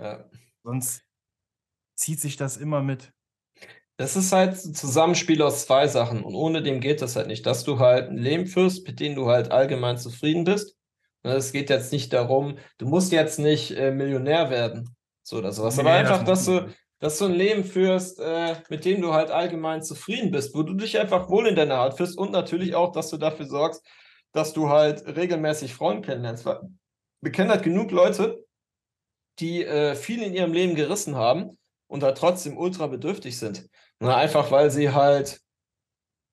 Ja. 0.00 0.28
Sonst 0.62 1.02
zieht 1.96 2.20
sich 2.20 2.36
das 2.36 2.56
immer 2.56 2.82
mit. 2.82 3.12
Das 3.98 4.14
ist 4.14 4.32
halt 4.32 4.52
ein 4.64 4.74
Zusammenspiel 4.74 5.40
aus 5.42 5.64
zwei 5.64 5.88
Sachen 5.88 6.22
und 6.22 6.34
ohne 6.34 6.62
dem 6.62 6.80
geht 6.80 7.00
das 7.00 7.16
halt 7.16 7.28
nicht, 7.28 7.46
dass 7.46 7.64
du 7.64 7.78
halt 7.78 8.10
ein 8.10 8.18
Leben 8.18 8.46
führst, 8.46 8.86
mit 8.86 9.00
dem 9.00 9.14
du 9.14 9.26
halt 9.26 9.50
allgemein 9.50 9.96
zufrieden 9.96 10.44
bist. 10.44 10.76
Ne, 11.22 11.32
es 11.32 11.52
geht 11.52 11.70
jetzt 11.70 11.92
nicht 11.92 12.12
darum, 12.12 12.58
du 12.78 12.86
musst 12.86 13.10
jetzt 13.10 13.38
nicht 13.38 13.70
äh, 13.70 13.90
Millionär 13.90 14.50
werden, 14.50 14.94
so 15.22 15.38
oder 15.38 15.52
sowas, 15.52 15.76
nee, 15.76 15.80
aber 15.80 15.92
einfach, 15.92 16.24
das 16.24 16.44
dass 16.44 16.44
du, 16.44 16.74
dass 16.98 17.18
du 17.18 17.24
ein 17.24 17.34
Leben 17.34 17.64
führst, 17.64 18.20
äh, 18.20 18.56
mit 18.68 18.84
dem 18.84 19.00
du 19.00 19.12
halt 19.12 19.30
allgemein 19.30 19.82
zufrieden 19.82 20.30
bist, 20.30 20.54
wo 20.54 20.62
du 20.62 20.74
dich 20.74 20.98
einfach 20.98 21.28
wohl 21.28 21.46
in 21.46 21.56
deiner 21.56 21.76
Art 21.76 21.96
fühlst 21.96 22.18
und 22.18 22.32
natürlich 22.32 22.74
auch, 22.74 22.92
dass 22.92 23.10
du 23.10 23.16
dafür 23.16 23.46
sorgst, 23.46 23.82
dass 24.32 24.52
du 24.52 24.68
halt 24.68 25.06
regelmäßig 25.06 25.74
Frauen 25.74 26.02
kennenlernst. 26.02 26.46
Wir 26.46 27.32
kennen 27.32 27.50
halt 27.50 27.62
genug 27.62 27.90
Leute, 27.90 28.44
die 29.38 29.64
äh, 29.64 29.94
viel 29.94 30.22
in 30.22 30.34
ihrem 30.34 30.52
Leben 30.52 30.74
gerissen 30.74 31.16
haben 31.16 31.58
und 31.88 32.02
halt 32.02 32.18
trotzdem 32.18 32.56
ultra 32.56 32.86
bedürftig 32.86 33.38
sind. 33.38 33.68
Na, 34.00 34.16
einfach 34.16 34.50
weil 34.50 34.70
sie 34.70 34.90
halt 34.90 35.40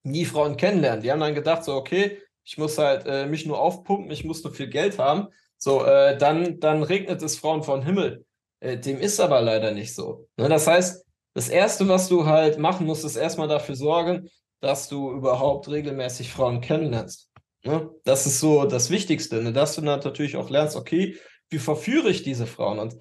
nie 0.03 0.25
Frauen 0.25 0.57
kennenlernen. 0.57 1.01
Die 1.01 1.11
haben 1.11 1.21
dann 1.21 1.35
gedacht, 1.35 1.63
so, 1.63 1.75
okay, 1.75 2.19
ich 2.43 2.57
muss 2.57 2.77
halt 2.77 3.05
äh, 3.05 3.25
mich 3.25 3.45
nur 3.45 3.59
aufpumpen, 3.59 4.11
ich 4.11 4.25
muss 4.25 4.43
nur 4.43 4.53
viel 4.53 4.67
Geld 4.67 4.99
haben. 4.99 5.27
So, 5.57 5.85
äh, 5.85 6.17
dann, 6.17 6.59
dann 6.59 6.83
regnet 6.83 7.21
es 7.21 7.39
Frauen 7.39 7.63
vom 7.63 7.83
Himmel. 7.83 8.25
Äh, 8.59 8.77
dem 8.77 8.99
ist 8.99 9.19
aber 9.19 9.41
leider 9.41 9.71
nicht 9.71 9.95
so. 9.95 10.27
Ne? 10.37 10.49
Das 10.49 10.67
heißt, 10.67 11.05
das 11.33 11.49
Erste, 11.49 11.87
was 11.87 12.09
du 12.09 12.25
halt 12.25 12.59
machen 12.59 12.85
musst, 12.85 13.05
ist 13.05 13.15
erstmal 13.15 13.47
dafür 13.47 13.75
sorgen, 13.75 14.29
dass 14.59 14.89
du 14.89 15.11
überhaupt 15.11 15.69
regelmäßig 15.69 16.31
Frauen 16.31 16.61
kennenlernst. 16.61 17.29
Ne? 17.63 17.89
Das 18.03 18.25
ist 18.25 18.39
so 18.39 18.65
das 18.65 18.89
Wichtigste, 18.89 19.41
ne? 19.41 19.53
dass 19.53 19.75
du 19.75 19.81
dann 19.81 19.99
natürlich 19.99 20.35
auch 20.35 20.49
lernst, 20.49 20.75
okay, 20.75 21.17
wie 21.49 21.59
verführe 21.59 22.09
ich 22.09 22.23
diese 22.23 22.45
Frauen? 22.45 22.79
Und 22.79 22.95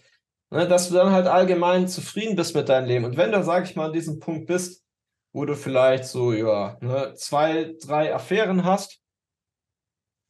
ne, 0.53 0.69
dass 0.69 0.89
du 0.89 0.95
dann 0.95 1.11
halt 1.11 1.27
allgemein 1.27 1.89
zufrieden 1.89 2.37
bist 2.37 2.55
mit 2.55 2.69
deinem 2.69 2.87
Leben. 2.87 3.05
Und 3.05 3.17
wenn 3.17 3.33
du, 3.33 3.43
sag 3.43 3.65
ich 3.65 3.75
mal, 3.75 3.87
an 3.87 3.93
diesem 3.93 4.21
Punkt 4.21 4.47
bist, 4.47 4.85
wo 5.33 5.47
du 5.47 5.57
vielleicht 5.57 6.05
so, 6.05 6.33
ja, 6.33 6.77
ne, 6.81 7.15
zwei, 7.17 7.75
drei 7.83 8.15
Affären 8.15 8.65
hast, 8.65 9.01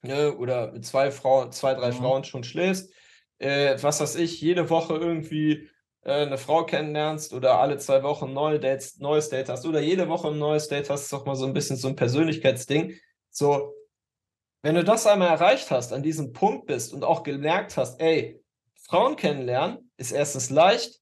ne, 0.02 0.36
oder 0.36 0.72
mit 0.72 0.86
zwei 0.86 1.10
Frauen, 1.10 1.50
zwei, 1.50 1.74
drei 1.74 1.90
mhm. 1.90 1.96
Frauen 1.96 2.24
schon 2.24 2.44
schläfst, 2.44 2.92
äh, 3.38 3.76
was 3.82 4.00
weiß 4.00 4.14
ich, 4.16 4.40
jede 4.40 4.70
Woche 4.70 4.94
irgendwie 4.94 5.68
äh, 6.02 6.12
eine 6.12 6.38
Frau 6.38 6.64
kennenlernst 6.64 7.32
oder 7.32 7.58
alle 7.58 7.78
zwei 7.78 8.04
Wochen 8.04 8.32
neue 8.32 8.60
Dates, 8.60 8.98
neues 8.98 9.28
Date 9.28 9.48
hast 9.48 9.66
oder 9.66 9.80
jede 9.80 10.08
Woche 10.08 10.28
ein 10.28 10.38
neues 10.38 10.68
Date 10.68 10.88
hast, 10.88 11.02
ist 11.02 11.12
doch 11.12 11.26
mal 11.26 11.34
so 11.34 11.46
ein 11.46 11.52
bisschen 11.52 11.76
so 11.76 11.88
ein 11.88 11.96
Persönlichkeitsding. 11.96 12.94
So, 13.28 13.74
wenn 14.62 14.76
du 14.76 14.84
das 14.84 15.08
einmal 15.08 15.28
erreicht 15.30 15.72
hast, 15.72 15.92
an 15.92 16.04
diesem 16.04 16.32
Punkt 16.32 16.66
bist 16.66 16.92
und 16.92 17.02
auch 17.02 17.24
gemerkt 17.24 17.76
hast, 17.76 18.00
ey, 18.00 18.40
Frauen 18.92 19.16
kennenlernen 19.16 19.91
ist 20.02 20.12
erstens 20.12 20.50
leicht 20.50 21.00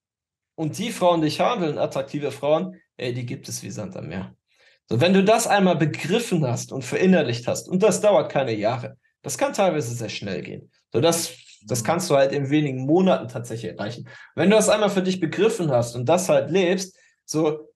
und 0.55 0.79
die 0.79 0.93
Frauen, 0.93 1.23
die 1.23 1.29
ich 1.29 1.41
haben 1.41 1.63
will, 1.63 1.79
attraktive 1.79 2.31
Frauen, 2.31 2.77
ey, 2.99 3.15
die 3.15 3.27
gibt 3.27 3.49
es 3.49 3.63
wie 3.63 3.71
Sand 3.71 3.97
am 3.97 4.09
Meer. 4.09 4.37
So, 4.89 5.01
wenn 5.01 5.15
du 5.15 5.25
das 5.25 5.47
einmal 5.47 5.77
begriffen 5.77 6.47
hast 6.47 6.71
und 6.71 6.85
verinnerlicht 6.85 7.47
hast, 7.47 7.69
und 7.69 7.83
das 7.83 8.01
dauert 8.01 8.31
keine 8.31 8.53
Jahre, 8.53 8.99
das 9.23 9.39
kann 9.39 9.53
teilweise 9.53 9.95
sehr 9.95 10.09
schnell 10.09 10.43
gehen. 10.43 10.71
So, 10.93 11.01
das, 11.01 11.33
das 11.67 11.83
kannst 11.83 12.11
du 12.11 12.17
halt 12.17 12.33
in 12.33 12.51
wenigen 12.51 12.85
Monaten 12.85 13.29
tatsächlich 13.29 13.73
erreichen. 13.73 14.09
Wenn 14.35 14.51
du 14.51 14.57
das 14.57 14.69
einmal 14.69 14.91
für 14.91 15.03
dich 15.03 15.19
begriffen 15.19 15.71
hast 15.71 15.97
und 15.97 16.07
das 16.07 16.29
halt 16.29 16.51
lebst, 16.51 16.97
so, 17.25 17.73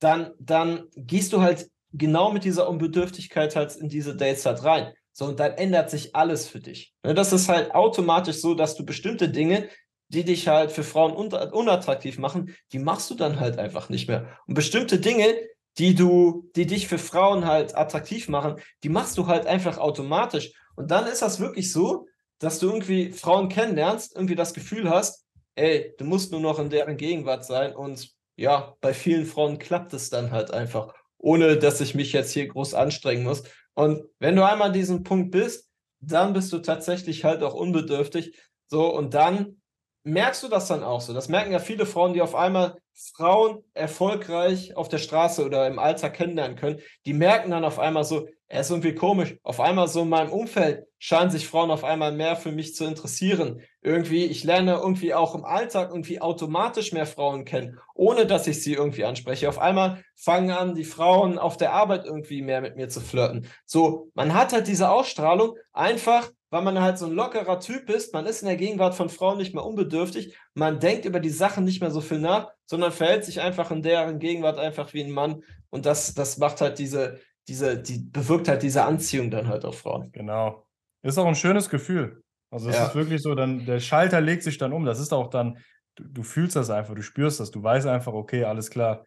dann, 0.00 0.32
dann 0.38 0.88
gehst 0.96 1.32
du 1.32 1.40
halt 1.40 1.70
genau 1.92 2.32
mit 2.32 2.44
dieser 2.44 2.68
Unbedürftigkeit 2.68 3.56
halt 3.56 3.76
in 3.76 3.88
diese 3.88 4.14
Dates 4.14 4.44
halt 4.44 4.62
rein. 4.62 4.92
So, 5.12 5.26
und 5.26 5.40
dann 5.40 5.52
ändert 5.52 5.90
sich 5.90 6.14
alles 6.14 6.48
für 6.48 6.60
dich. 6.60 6.94
Ne, 7.02 7.14
das 7.14 7.32
ist 7.32 7.48
halt 7.48 7.74
automatisch 7.74 8.36
so, 8.36 8.54
dass 8.54 8.74
du 8.74 8.84
bestimmte 8.84 9.28
Dinge, 9.28 9.68
die 10.10 10.24
dich 10.24 10.48
halt 10.48 10.72
für 10.72 10.82
Frauen 10.82 11.12
unattraktiv 11.12 12.18
machen, 12.18 12.54
die 12.72 12.80
machst 12.80 13.10
du 13.10 13.14
dann 13.14 13.38
halt 13.38 13.58
einfach 13.58 13.88
nicht 13.88 14.08
mehr. 14.08 14.28
Und 14.46 14.54
bestimmte 14.54 14.98
Dinge, 14.98 15.34
die 15.78 15.94
du, 15.94 16.50
die 16.56 16.66
dich 16.66 16.88
für 16.88 16.98
Frauen 16.98 17.46
halt 17.46 17.76
attraktiv 17.76 18.28
machen, 18.28 18.56
die 18.82 18.88
machst 18.88 19.16
du 19.18 19.28
halt 19.28 19.46
einfach 19.46 19.78
automatisch. 19.78 20.52
Und 20.74 20.90
dann 20.90 21.06
ist 21.06 21.22
das 21.22 21.38
wirklich 21.38 21.72
so, 21.72 22.06
dass 22.40 22.58
du 22.58 22.66
irgendwie 22.66 23.12
Frauen 23.12 23.48
kennenlernst, 23.48 24.16
irgendwie 24.16 24.34
das 24.34 24.52
Gefühl 24.52 24.90
hast, 24.90 25.26
ey, 25.54 25.94
du 25.96 26.04
musst 26.04 26.32
nur 26.32 26.40
noch 26.40 26.58
in 26.58 26.70
deren 26.70 26.96
Gegenwart 26.96 27.44
sein 27.44 27.74
und 27.74 28.10
ja, 28.36 28.74
bei 28.80 28.94
vielen 28.94 29.26
Frauen 29.26 29.58
klappt 29.58 29.92
es 29.92 30.10
dann 30.10 30.32
halt 30.32 30.50
einfach, 30.50 30.94
ohne 31.18 31.56
dass 31.56 31.80
ich 31.80 31.94
mich 31.94 32.12
jetzt 32.12 32.32
hier 32.32 32.48
groß 32.48 32.74
anstrengen 32.74 33.22
muss. 33.22 33.44
Und 33.74 34.02
wenn 34.18 34.34
du 34.34 34.44
einmal 34.44 34.68
an 34.68 34.74
diesem 34.74 35.02
Punkt 35.04 35.30
bist, 35.30 35.70
dann 36.00 36.32
bist 36.32 36.52
du 36.52 36.58
tatsächlich 36.58 37.24
halt 37.24 37.42
auch 37.42 37.54
unbedürftig. 37.54 38.34
So, 38.66 38.92
und 38.94 39.12
dann 39.14 39.59
merkst 40.04 40.42
du 40.42 40.48
das 40.48 40.66
dann 40.68 40.82
auch 40.82 41.00
so. 41.00 41.12
Das 41.12 41.28
merken 41.28 41.52
ja 41.52 41.58
viele 41.58 41.86
Frauen, 41.86 42.14
die 42.14 42.22
auf 42.22 42.34
einmal 42.34 42.76
Frauen 43.14 43.64
erfolgreich 43.74 44.76
auf 44.76 44.88
der 44.88 44.98
Straße 44.98 45.44
oder 45.44 45.66
im 45.66 45.78
Alltag 45.78 46.14
kennenlernen 46.14 46.56
können. 46.56 46.80
Die 47.06 47.14
merken 47.14 47.50
dann 47.50 47.64
auf 47.64 47.78
einmal 47.78 48.04
so, 48.04 48.28
er 48.52 48.62
ist 48.62 48.70
irgendwie 48.70 48.96
komisch. 48.96 49.36
Auf 49.44 49.60
einmal 49.60 49.86
so 49.86 50.02
in 50.02 50.08
meinem 50.08 50.32
Umfeld 50.32 50.84
scheinen 50.98 51.30
sich 51.30 51.46
Frauen 51.46 51.70
auf 51.70 51.84
einmal 51.84 52.10
mehr 52.10 52.34
für 52.34 52.50
mich 52.50 52.74
zu 52.74 52.84
interessieren. 52.84 53.62
Irgendwie, 53.80 54.24
ich 54.24 54.42
lerne 54.42 54.74
irgendwie 54.74 55.14
auch 55.14 55.36
im 55.36 55.44
Alltag 55.44 55.90
irgendwie 55.90 56.20
automatisch 56.20 56.92
mehr 56.92 57.06
Frauen 57.06 57.44
kennen, 57.44 57.78
ohne 57.94 58.26
dass 58.26 58.48
ich 58.48 58.60
sie 58.62 58.74
irgendwie 58.74 59.04
anspreche. 59.04 59.48
Auf 59.48 59.60
einmal 59.60 60.02
fangen 60.16 60.50
an, 60.50 60.74
die 60.74 60.84
Frauen 60.84 61.38
auf 61.38 61.56
der 61.56 61.72
Arbeit 61.72 62.04
irgendwie 62.04 62.42
mehr 62.42 62.60
mit 62.60 62.74
mir 62.74 62.88
zu 62.88 63.00
flirten. 63.00 63.46
So, 63.66 64.10
man 64.14 64.34
hat 64.34 64.52
halt 64.52 64.66
diese 64.66 64.90
Ausstrahlung 64.90 65.56
einfach, 65.72 66.28
weil 66.50 66.62
man 66.62 66.80
halt 66.80 66.98
so 66.98 67.06
ein 67.06 67.12
lockerer 67.12 67.60
Typ 67.60 67.88
ist. 67.88 68.12
Man 68.12 68.26
ist 68.26 68.42
in 68.42 68.48
der 68.48 68.56
Gegenwart 68.56 68.94
von 68.94 69.08
Frauen 69.08 69.38
nicht 69.38 69.54
mehr 69.54 69.64
unbedürftig. 69.64 70.36
Man 70.54 70.80
denkt 70.80 71.04
über 71.04 71.20
die 71.20 71.30
Sachen 71.30 71.64
nicht 71.64 71.80
mehr 71.80 71.92
so 71.92 72.00
viel 72.00 72.18
nach, 72.18 72.48
sondern 72.66 72.92
verhält 72.92 73.24
sich 73.24 73.40
einfach 73.40 73.70
in 73.70 73.82
deren 73.82 74.18
Gegenwart 74.18 74.58
einfach 74.58 74.92
wie 74.92 75.04
ein 75.04 75.12
Mann. 75.12 75.42
Und 75.70 75.86
das, 75.86 76.14
das 76.14 76.38
macht 76.38 76.60
halt 76.60 76.78
diese, 76.78 77.20
diese, 77.46 77.78
die 77.78 77.98
bewirkt 77.98 78.48
halt 78.48 78.62
diese 78.62 78.84
Anziehung 78.84 79.30
dann 79.30 79.48
halt 79.48 79.64
auf 79.64 79.78
Frauen. 79.78 80.10
Genau. 80.12 80.66
Ist 81.02 81.18
auch 81.18 81.26
ein 81.26 81.36
schönes 81.36 81.70
Gefühl. 81.70 82.22
Also 82.50 82.68
es 82.68 82.76
ja. 82.76 82.86
ist 82.86 82.94
wirklich 82.96 83.22
so, 83.22 83.34
dann 83.34 83.64
der 83.64 83.78
Schalter 83.78 84.20
legt 84.20 84.42
sich 84.42 84.58
dann 84.58 84.72
um. 84.72 84.84
Das 84.84 84.98
ist 84.98 85.12
auch 85.12 85.30
dann, 85.30 85.58
du, 85.94 86.04
du 86.04 86.22
fühlst 86.24 86.56
das 86.56 86.68
einfach, 86.68 86.94
du 86.94 87.02
spürst 87.02 87.38
das, 87.38 87.52
du 87.52 87.62
weißt 87.62 87.86
einfach, 87.86 88.12
okay, 88.12 88.42
alles 88.42 88.70
klar, 88.70 89.06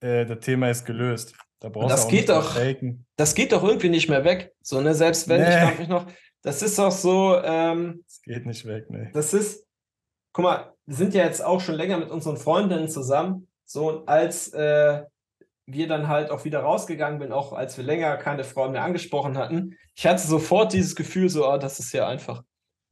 äh, 0.00 0.24
das 0.24 0.38
Thema 0.38 0.70
ist 0.70 0.84
gelöst. 0.84 1.34
Da 1.58 1.68
brauchst 1.68 1.90
das 1.90 2.02
du 2.02 2.06
auch 2.06 2.10
geht 2.10 2.28
doch, 2.28 2.56
das 3.16 3.34
geht 3.34 3.52
doch 3.52 3.64
irgendwie 3.64 3.88
nicht 3.88 4.08
mehr 4.08 4.24
weg. 4.24 4.52
So, 4.60 4.80
ne, 4.80 4.94
selbst 4.94 5.28
wenn, 5.28 5.40
nee. 5.42 5.82
ich 5.82 5.88
noch, 5.88 6.06
das 6.44 6.60
ist 6.60 6.78
doch 6.78 6.92
so, 6.92 7.40
ähm, 7.42 8.04
das 8.06 8.20
geht 8.20 8.44
nicht 8.44 8.66
weg, 8.66 8.90
ne. 8.90 9.10
Das 9.14 9.32
ist, 9.32 9.66
guck 10.32 10.42
mal, 10.44 10.74
wir 10.84 10.94
sind 10.94 11.14
ja 11.14 11.24
jetzt 11.24 11.42
auch 11.42 11.60
schon 11.60 11.74
länger 11.74 11.96
mit 11.96 12.10
unseren 12.10 12.36
Freundinnen 12.36 12.88
zusammen. 12.88 13.48
So, 13.64 14.04
als 14.04 14.52
äh, 14.52 15.04
wir 15.66 15.88
dann 15.88 16.06
halt 16.06 16.30
auch 16.30 16.44
wieder 16.44 16.60
rausgegangen 16.60 17.18
bin, 17.18 17.32
auch 17.32 17.54
als 17.54 17.78
wir 17.78 17.84
länger 17.84 18.18
keine 18.18 18.44
Frauen 18.44 18.72
mehr 18.72 18.84
angesprochen 18.84 19.38
hatten, 19.38 19.74
ich 19.96 20.06
hatte 20.06 20.26
sofort 20.26 20.74
dieses 20.74 20.94
Gefühl, 20.94 21.30
so, 21.30 21.50
oh, 21.50 21.56
das 21.56 21.78
ist 21.78 21.92
ja 21.92 22.06
einfach. 22.06 22.42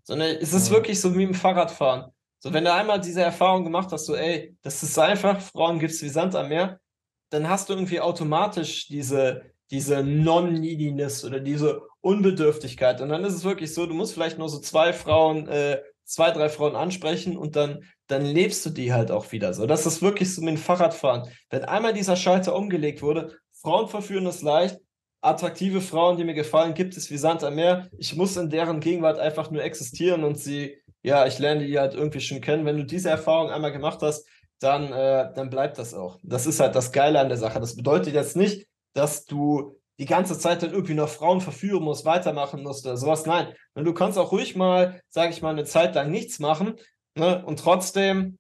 Sondern 0.03 0.35
es 0.41 0.55
ist 0.55 0.69
ja. 0.69 0.75
wirklich 0.75 0.99
so 0.99 1.15
wie 1.15 1.25
im 1.25 1.35
Fahrradfahren. 1.35 2.11
So, 2.39 2.55
wenn 2.55 2.65
du 2.65 2.73
einmal 2.73 3.03
diese 3.03 3.21
Erfahrung 3.21 3.65
gemacht 3.65 3.93
hast, 3.93 4.07
so, 4.07 4.17
ey, 4.17 4.57
das 4.63 4.83
ist 4.83 4.99
einfach, 4.99 5.39
Frauen 5.43 5.79
gibt 5.79 5.93
es 5.93 6.03
wie 6.03 6.09
Sand 6.09 6.35
am 6.35 6.49
Meer, 6.49 6.81
dann 7.29 7.51
hast 7.51 7.69
du 7.69 7.75
irgendwie 7.75 8.01
automatisch 8.01 8.89
diese, 8.89 9.43
diese 9.71 10.03
Non-Neediness 10.03 11.25
oder 11.25 11.39
diese 11.39 11.83
Unbedürftigkeit. 12.03 13.01
Und 13.01 13.09
dann 13.09 13.25
ist 13.25 13.35
es 13.35 13.45
wirklich 13.45 13.73
so, 13.73 13.87
du 13.87 13.95
musst 13.95 14.13
vielleicht 14.13 14.39
nur 14.39 14.51
so 14.51 14.59
zwei 14.59 14.93
Frauen, 14.93 15.49
äh, 15.49 15.81
zwei, 16.05 16.31
drei 16.31 16.51
Frauen 16.51 16.77
ansprechen 16.77 17.37
und 17.37 17.57
dann 17.57 17.85
dann 18.13 18.25
lebst 18.25 18.65
du 18.67 18.71
die 18.71 18.93
halt 18.93 19.11
auch 19.11 19.33
wieder 19.33 19.55
so. 19.55 19.67
Das 19.67 19.87
ist 19.87 20.03
wirklich 20.03 20.33
so 20.35 20.43
mit 20.43 20.57
dem 20.57 20.59
Fahrradfahren. 20.59 21.29
Wenn 21.51 21.65
einmal 21.65 21.95
dieser 21.95 22.17
Schalter 22.17 22.55
umgelegt 22.55 23.03
wurde, 23.03 23.37
Frauen 23.53 23.89
verführen 23.89 24.27
ist 24.27 24.43
leicht, 24.43 24.79
attraktive 25.23 25.81
Frauen, 25.81 26.17
die 26.17 26.25
mir 26.25 26.35
gefallen, 26.35 26.75
gibt 26.75 26.97
es 26.97 27.11
wie 27.11 27.17
Sand 27.17 27.43
am 27.43 27.55
Meer. 27.55 27.89
Ich 27.97 28.15
muss 28.15 28.37
in 28.37 28.51
deren 28.51 28.81
Gegenwart 28.81 29.19
einfach 29.19 29.51
nur 29.51 29.63
existieren 29.63 30.25
und 30.25 30.39
sie, 30.39 30.77
ja, 31.03 31.27
ich 31.27 31.39
lerne 31.39 31.65
die 31.65 31.79
halt 31.79 31.95
irgendwie 31.95 32.21
schon 32.21 32.41
kennen. 32.41 32.67
Wenn 32.67 32.77
du 32.77 32.85
diese 32.85 33.09
Erfahrung 33.09 33.51
einmal 33.51 33.73
gemacht 33.73 34.01
hast, 34.03 34.27
dann, 34.59 34.93
äh, 34.93 35.33
dann 35.35 35.49
bleibt 35.49 35.79
das 35.79 35.95
auch. 35.95 36.19
Das 36.23 36.47
ist 36.47 36.61
halt 36.61 36.75
das 36.75 36.93
Geile 36.93 37.19
an 37.21 37.29
der 37.29 37.39
Sache. 37.39 37.61
Das 37.61 37.77
bedeutet 37.77 38.15
jetzt 38.15 38.37
nicht, 38.37 38.67
dass 38.95 39.25
du 39.25 39.81
die 39.99 40.07
ganze 40.07 40.39
Zeit 40.39 40.63
dann 40.63 40.73
irgendwie 40.73 40.95
noch 40.95 41.09
Frauen 41.09 41.41
verführen 41.41 41.83
musst, 41.83 42.05
weitermachen 42.05 42.63
musst 42.63 42.87
oder 42.87 42.97
sowas. 42.97 43.27
Nein, 43.27 43.55
du 43.75 43.93
kannst 43.93 44.19
auch 44.19 44.33
ruhig 44.33 44.57
mal, 44.57 45.01
sage 45.09 45.33
ich 45.33 45.43
mal, 45.43 45.51
eine 45.51 45.65
Zeit 45.65 45.95
lang 45.95 46.11
nichts 46.11 46.39
machen 46.39 46.77
Ne? 47.15 47.45
Und 47.45 47.59
trotzdem 47.59 48.39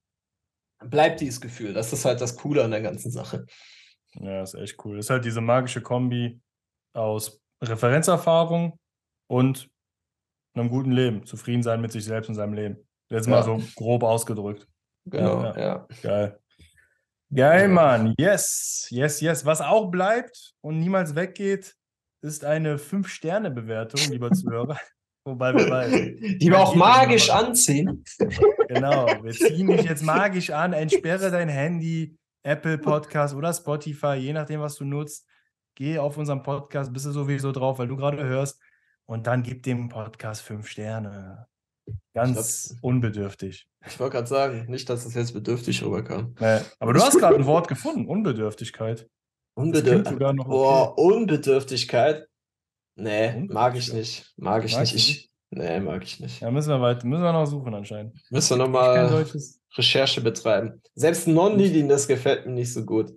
bleibt 0.84 1.20
dieses 1.20 1.40
Gefühl. 1.40 1.72
Das 1.72 1.92
ist 1.92 2.04
halt 2.04 2.20
das 2.20 2.36
Coole 2.36 2.64
an 2.64 2.70
der 2.70 2.82
ganzen 2.82 3.10
Sache. 3.10 3.46
Ja, 4.14 4.42
ist 4.42 4.54
echt 4.54 4.84
cool. 4.84 4.96
Das 4.96 5.06
ist 5.06 5.10
halt 5.10 5.24
diese 5.24 5.40
magische 5.40 5.82
Kombi 5.82 6.40
aus 6.94 7.40
Referenzerfahrung 7.62 8.78
und 9.28 9.70
einem 10.54 10.68
guten 10.68 10.92
Leben. 10.92 11.24
Zufrieden 11.24 11.62
sein 11.62 11.80
mit 11.80 11.92
sich 11.92 12.04
selbst 12.04 12.28
und 12.28 12.34
seinem 12.34 12.54
Leben. 12.54 12.88
Jetzt 13.10 13.26
ja. 13.26 13.30
mal 13.30 13.42
so 13.42 13.62
grob 13.76 14.02
ausgedrückt. 14.02 14.66
Genau, 15.06 15.42
ja. 15.42 15.58
ja. 15.58 15.88
Geil. 16.02 16.38
Geil, 17.34 17.68
Mann. 17.68 18.14
Yes, 18.18 18.86
yes, 18.90 19.22
yes. 19.22 19.46
Was 19.46 19.62
auch 19.62 19.90
bleibt 19.90 20.52
und 20.60 20.78
niemals 20.78 21.14
weggeht, 21.14 21.74
ist 22.20 22.44
eine 22.44 22.76
5-Sterne-Bewertung, 22.76 24.00
lieber 24.10 24.30
Zuhörer. 24.32 24.78
Wobei 25.24 25.54
wir 25.54 25.70
bei. 25.70 26.16
Die 26.20 26.50
wir 26.50 26.58
auch 26.58 26.74
magisch 26.74 27.30
anziehen. 27.30 28.04
Genau, 28.68 29.06
wir 29.22 29.32
ziehen 29.32 29.66
dich 29.66 29.82
jetzt 29.82 30.02
magisch 30.02 30.48
an, 30.48 30.72
entsperre 30.72 31.30
dein 31.30 31.50
Handy, 31.50 32.16
Apple 32.42 32.78
Podcast 32.78 33.34
oder 33.34 33.52
Spotify, 33.52 34.14
je 34.14 34.32
nachdem, 34.32 34.60
was 34.62 34.76
du 34.76 34.86
nutzt. 34.86 35.28
Geh 35.74 35.98
auf 35.98 36.16
unseren 36.16 36.42
Podcast, 36.42 36.90
bist 36.90 37.04
du 37.04 37.10
sowieso 37.10 37.52
drauf, 37.52 37.78
weil 37.78 37.88
du 37.88 37.96
gerade 37.96 38.24
hörst. 38.24 38.58
Und 39.04 39.26
dann 39.26 39.42
gib 39.42 39.62
dem 39.62 39.90
Podcast 39.90 40.40
fünf 40.40 40.68
Sterne. 40.68 41.46
Ganz 42.14 42.68
glaub, 42.68 42.84
unbedürftig. 42.84 43.66
Ich 43.86 43.98
wollte 43.98 44.16
gerade 44.16 44.28
sagen, 44.28 44.66
nicht, 44.68 44.88
dass 44.88 45.04
es 45.04 45.14
jetzt 45.14 45.32
bedürftig 45.32 45.82
rüberkam. 45.82 46.34
Nee, 46.40 46.60
aber 46.78 46.92
du 46.92 47.00
hast 47.00 47.18
gerade 47.18 47.36
ein 47.36 47.46
Wort 47.46 47.68
gefunden, 47.68 48.06
Unbedürftigkeit. 48.06 49.08
Unbedürftigkeit. 49.54 50.36
Boah, 50.36 50.92
okay. 50.92 51.02
Unbedürftigkeit. 51.02 52.26
Nee, 52.94 53.46
mag 53.48 53.76
ich 53.76 53.92
nicht. 53.92 54.32
Mag 54.36 54.64
ich 54.64 54.76
Magst 54.76 54.92
nicht. 54.92 55.08
Ich, 55.08 55.30
nee, 55.50 55.80
mag 55.80 56.02
ich 56.04 56.20
nicht. 56.20 56.40
Ja, 56.40 56.50
müssen 56.50 56.68
wir 56.68 56.80
weiter, 56.80 57.06
müssen 57.06 57.22
wir 57.22 57.32
noch 57.32 57.46
suchen 57.46 57.74
anscheinend. 57.74 58.14
Müssen 58.30 58.58
wir 58.58 58.64
nochmal 58.64 59.26
Recherche 59.76 60.20
betreiben. 60.20 60.82
Selbst 60.94 61.26
Non-Leading, 61.26 61.88
das 61.88 62.06
gefällt 62.06 62.46
mir 62.46 62.52
nicht 62.52 62.72
so 62.72 62.84
gut. 62.84 63.12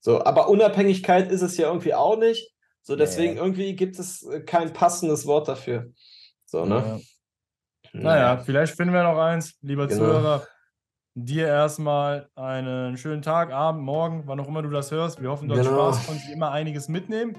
So, 0.00 0.24
aber 0.24 0.48
Unabhängigkeit 0.48 1.30
ist 1.30 1.42
es 1.42 1.56
ja 1.56 1.68
irgendwie 1.68 1.94
auch 1.94 2.18
nicht. 2.18 2.52
So, 2.82 2.96
deswegen 2.96 3.34
nee. 3.34 3.40
irgendwie 3.40 3.76
gibt 3.76 3.98
es 3.98 4.26
kein 4.46 4.72
passendes 4.72 5.26
Wort 5.26 5.46
dafür. 5.48 5.92
So, 6.46 6.64
ne? 6.64 6.74
Ja. 6.74 7.00
Naja, 7.92 8.36
vielleicht 8.38 8.76
finden 8.76 8.94
wir 8.94 9.02
noch 9.02 9.18
eins, 9.18 9.54
lieber 9.62 9.86
genau. 9.86 10.00
Zuhörer. 10.00 10.42
Dir 11.14 11.48
erstmal 11.48 12.28
einen 12.36 12.96
schönen 12.96 13.22
Tag, 13.22 13.52
Abend, 13.52 13.82
Morgen, 13.82 14.22
wann 14.26 14.38
auch 14.38 14.46
immer 14.46 14.62
du 14.62 14.70
das 14.70 14.90
hörst. 14.90 15.20
Wir 15.20 15.30
hoffen, 15.30 15.48
du 15.48 15.56
hast 15.56 15.66
genau. 15.66 15.92
Spaß, 15.92 16.06
konntest 16.06 16.30
immer 16.30 16.52
einiges 16.52 16.88
mitnehmen. 16.88 17.36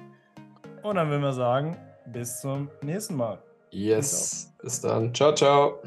Und 0.83 0.95
dann 0.95 1.09
würden 1.09 1.21
wir 1.21 1.33
sagen, 1.33 1.77
bis 2.07 2.41
zum 2.41 2.69
nächsten 2.81 3.15
Mal. 3.15 3.41
Yes, 3.69 4.53
bis 4.61 4.81
dann. 4.81 5.13
Ciao, 5.13 5.33
ciao. 5.33 5.81